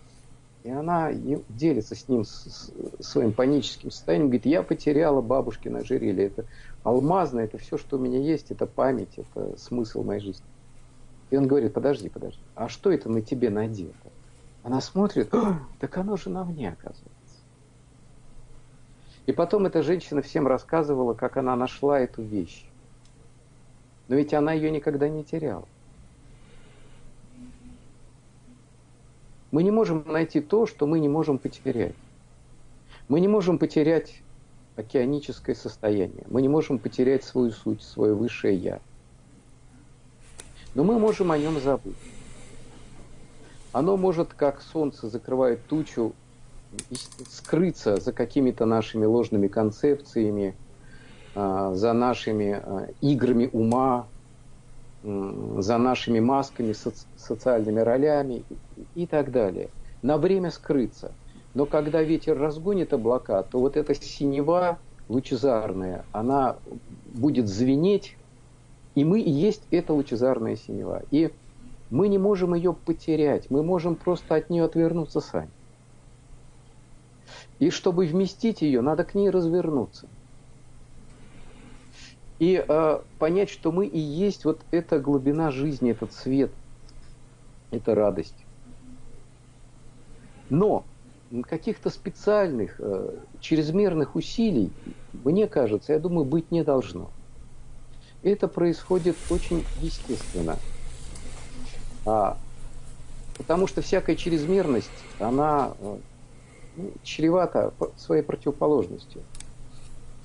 [0.63, 1.11] И она
[1.49, 6.26] делится с ним с, с своим паническим состоянием, говорит, я потеряла бабушкино ожерелье.
[6.28, 6.45] Это
[6.84, 10.45] алмазное, это все, что у меня есть, это память, это смысл моей жизни.
[11.30, 13.93] И он говорит, подожди, подожди, а что это на тебе надето?
[14.63, 15.32] Она смотрит,
[15.80, 17.14] так оно же на мне оказывается.
[19.26, 22.65] И потом эта женщина всем рассказывала, как она нашла эту вещь.
[24.07, 25.67] Но ведь она ее никогда не теряла.
[29.51, 31.95] Мы не можем найти то, что мы не можем потерять.
[33.07, 34.21] Мы не можем потерять
[34.76, 36.23] океаническое состояние.
[36.28, 38.80] Мы не можем потерять свою суть, свое высшее Я.
[40.76, 41.95] Но мы можем о нем забыть.
[43.71, 46.13] Оно может, как солнце закрывает тучу,
[47.30, 50.55] скрыться за какими-то нашими ложными концепциями,
[51.34, 54.07] а, за нашими а, играми ума,
[55.03, 56.73] за нашими масками,
[57.15, 58.43] социальными ролями
[58.95, 59.69] и так далее.
[60.01, 61.11] На время скрыться.
[61.53, 66.55] Но когда ветер разгонит облака, то вот эта синева лучезарная, она
[67.13, 68.15] будет звенеть
[68.95, 71.03] и мы и есть эта лучезарная синева.
[71.11, 71.32] И
[71.91, 75.49] мы не можем ее потерять, мы можем просто от нее отвернуться сами.
[77.59, 80.07] И чтобы вместить ее, надо к ней развернуться.
[82.39, 86.51] И э, понять, что мы и есть вот эта глубина жизни, этот свет,
[87.71, 88.35] эта радость.
[90.49, 90.83] Но
[91.47, 94.71] каких-то специальных, э, чрезмерных усилий,
[95.23, 97.09] мне кажется, я думаю, быть не должно
[98.25, 100.57] это происходит очень естественно.
[102.05, 102.37] А,
[103.37, 104.89] потому что всякая чрезмерность,
[105.19, 105.97] она э,
[106.76, 109.21] ну, чревата своей противоположностью.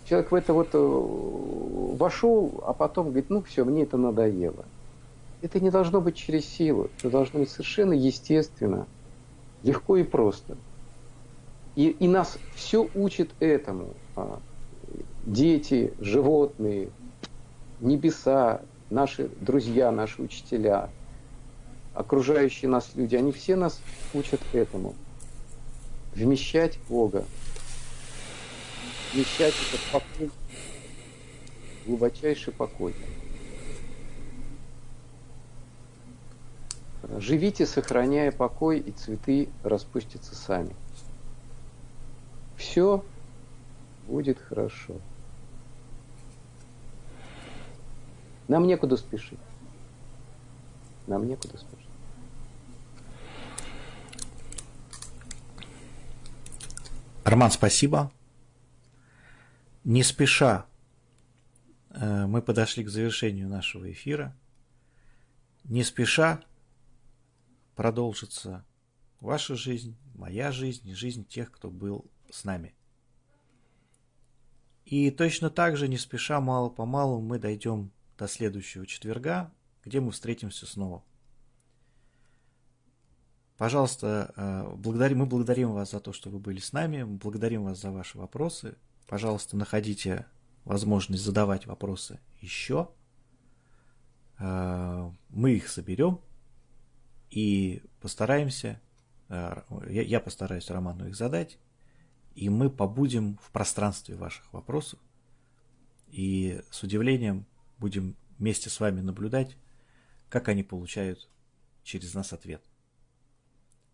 [0.09, 4.65] Человек в это вот э, вошел, а потом говорит, ну все, мне это надоело.
[5.43, 8.87] Это не должно быть через силу, это должно быть совершенно естественно,
[9.63, 10.57] легко и просто.
[11.77, 13.91] И, и нас все учит этому.
[14.17, 14.41] А,
[15.25, 16.91] дети, животные,
[17.81, 20.91] небеса, наши друзья, наши учителя,
[21.95, 23.81] окружающие нас люди, они все нас
[24.13, 24.95] учат этому.
[26.15, 27.25] Вмещать Бога,
[29.13, 30.31] вмещать этот покой,
[31.87, 32.95] глубочайший покой.
[37.19, 40.75] Живите, сохраняя покой, и цветы распустятся сами.
[42.57, 43.05] Все
[44.07, 44.95] будет хорошо.
[48.49, 49.39] Нам некуда спешить.
[51.07, 51.90] Нам некуда спешить.
[57.25, 58.13] Роман, спасибо.
[59.85, 60.67] Не спеша
[61.91, 64.37] э, мы подошли к завершению нашего эфира.
[65.65, 66.43] Не спеша
[67.77, 68.65] продолжится
[69.21, 72.75] ваша жизнь, моя жизнь и жизнь тех, кто был с нами.
[74.85, 79.53] И точно так же, не спеша, мало-помалу мы дойдем до следующего четверга,
[79.85, 81.05] где мы встретимся снова.
[83.61, 87.79] Пожалуйста, э, благодарим, мы благодарим вас за то, что вы были с нами, благодарим вас
[87.79, 88.75] за ваши вопросы.
[89.07, 90.25] Пожалуйста, находите
[90.65, 92.89] возможность задавать вопросы еще.
[94.39, 96.23] Э, мы их соберем
[97.29, 98.81] и постараемся,
[99.29, 101.59] э, я постараюсь Роману их задать,
[102.35, 104.99] и мы побудем в пространстве ваших вопросов.
[106.09, 107.45] И с удивлением
[107.77, 109.59] будем вместе с вами наблюдать,
[110.31, 111.29] как они получают
[111.83, 112.70] через нас ответ.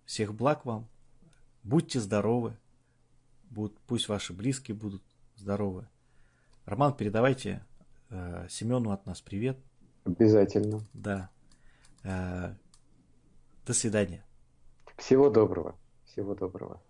[0.06, 0.88] Всех благ вам,
[1.64, 2.56] будьте здоровы,
[3.50, 5.02] будут, пусть ваши близкие будут
[5.34, 5.88] здоровы.
[6.64, 7.64] Роман, передавайте
[8.10, 9.58] э, Семену от нас привет.
[10.04, 10.80] Обязательно.
[10.94, 11.28] Да.
[12.04, 12.54] Э,
[13.66, 14.24] до свидания.
[14.96, 15.74] Всего доброго.
[16.04, 16.80] Всего доброго.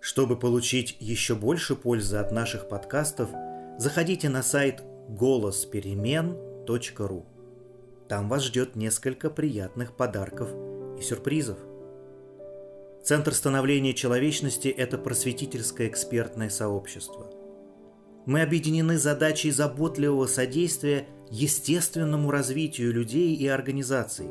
[0.00, 3.30] Чтобы получить еще больше пользы от наших подкастов,
[3.78, 4.82] заходите на сайт
[6.66, 7.26] голосперемен.ру.
[8.08, 10.50] Там вас ждет несколько приятных подарков
[10.98, 11.58] и сюрпризов.
[13.02, 17.30] Центр становления человечности– это просветительское экспертное сообщество.
[18.26, 24.28] Мы объединены задачей заботливого содействия естественному развитию людей и организаций.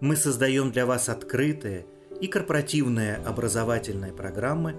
[0.00, 1.86] Мы создаем для вас открытые
[2.20, 4.76] и корпоративные образовательные программы,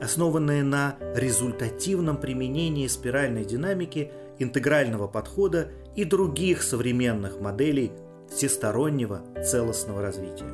[0.00, 7.92] основанные на результативном применении спиральной динамики, интегрального подхода и других современных моделей
[8.30, 10.50] всестороннего целостного развития.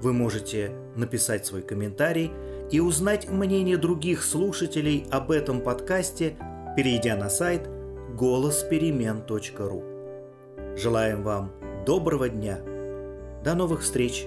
[0.00, 2.30] Вы можете написать свой комментарий
[2.70, 6.36] и узнать мнение других слушателей об этом подкасте,
[6.76, 7.68] перейдя на сайт
[8.16, 9.84] голосперемен.ру.
[10.76, 11.52] Желаем вам
[11.86, 12.58] доброго дня.
[13.44, 14.26] До новых встреч!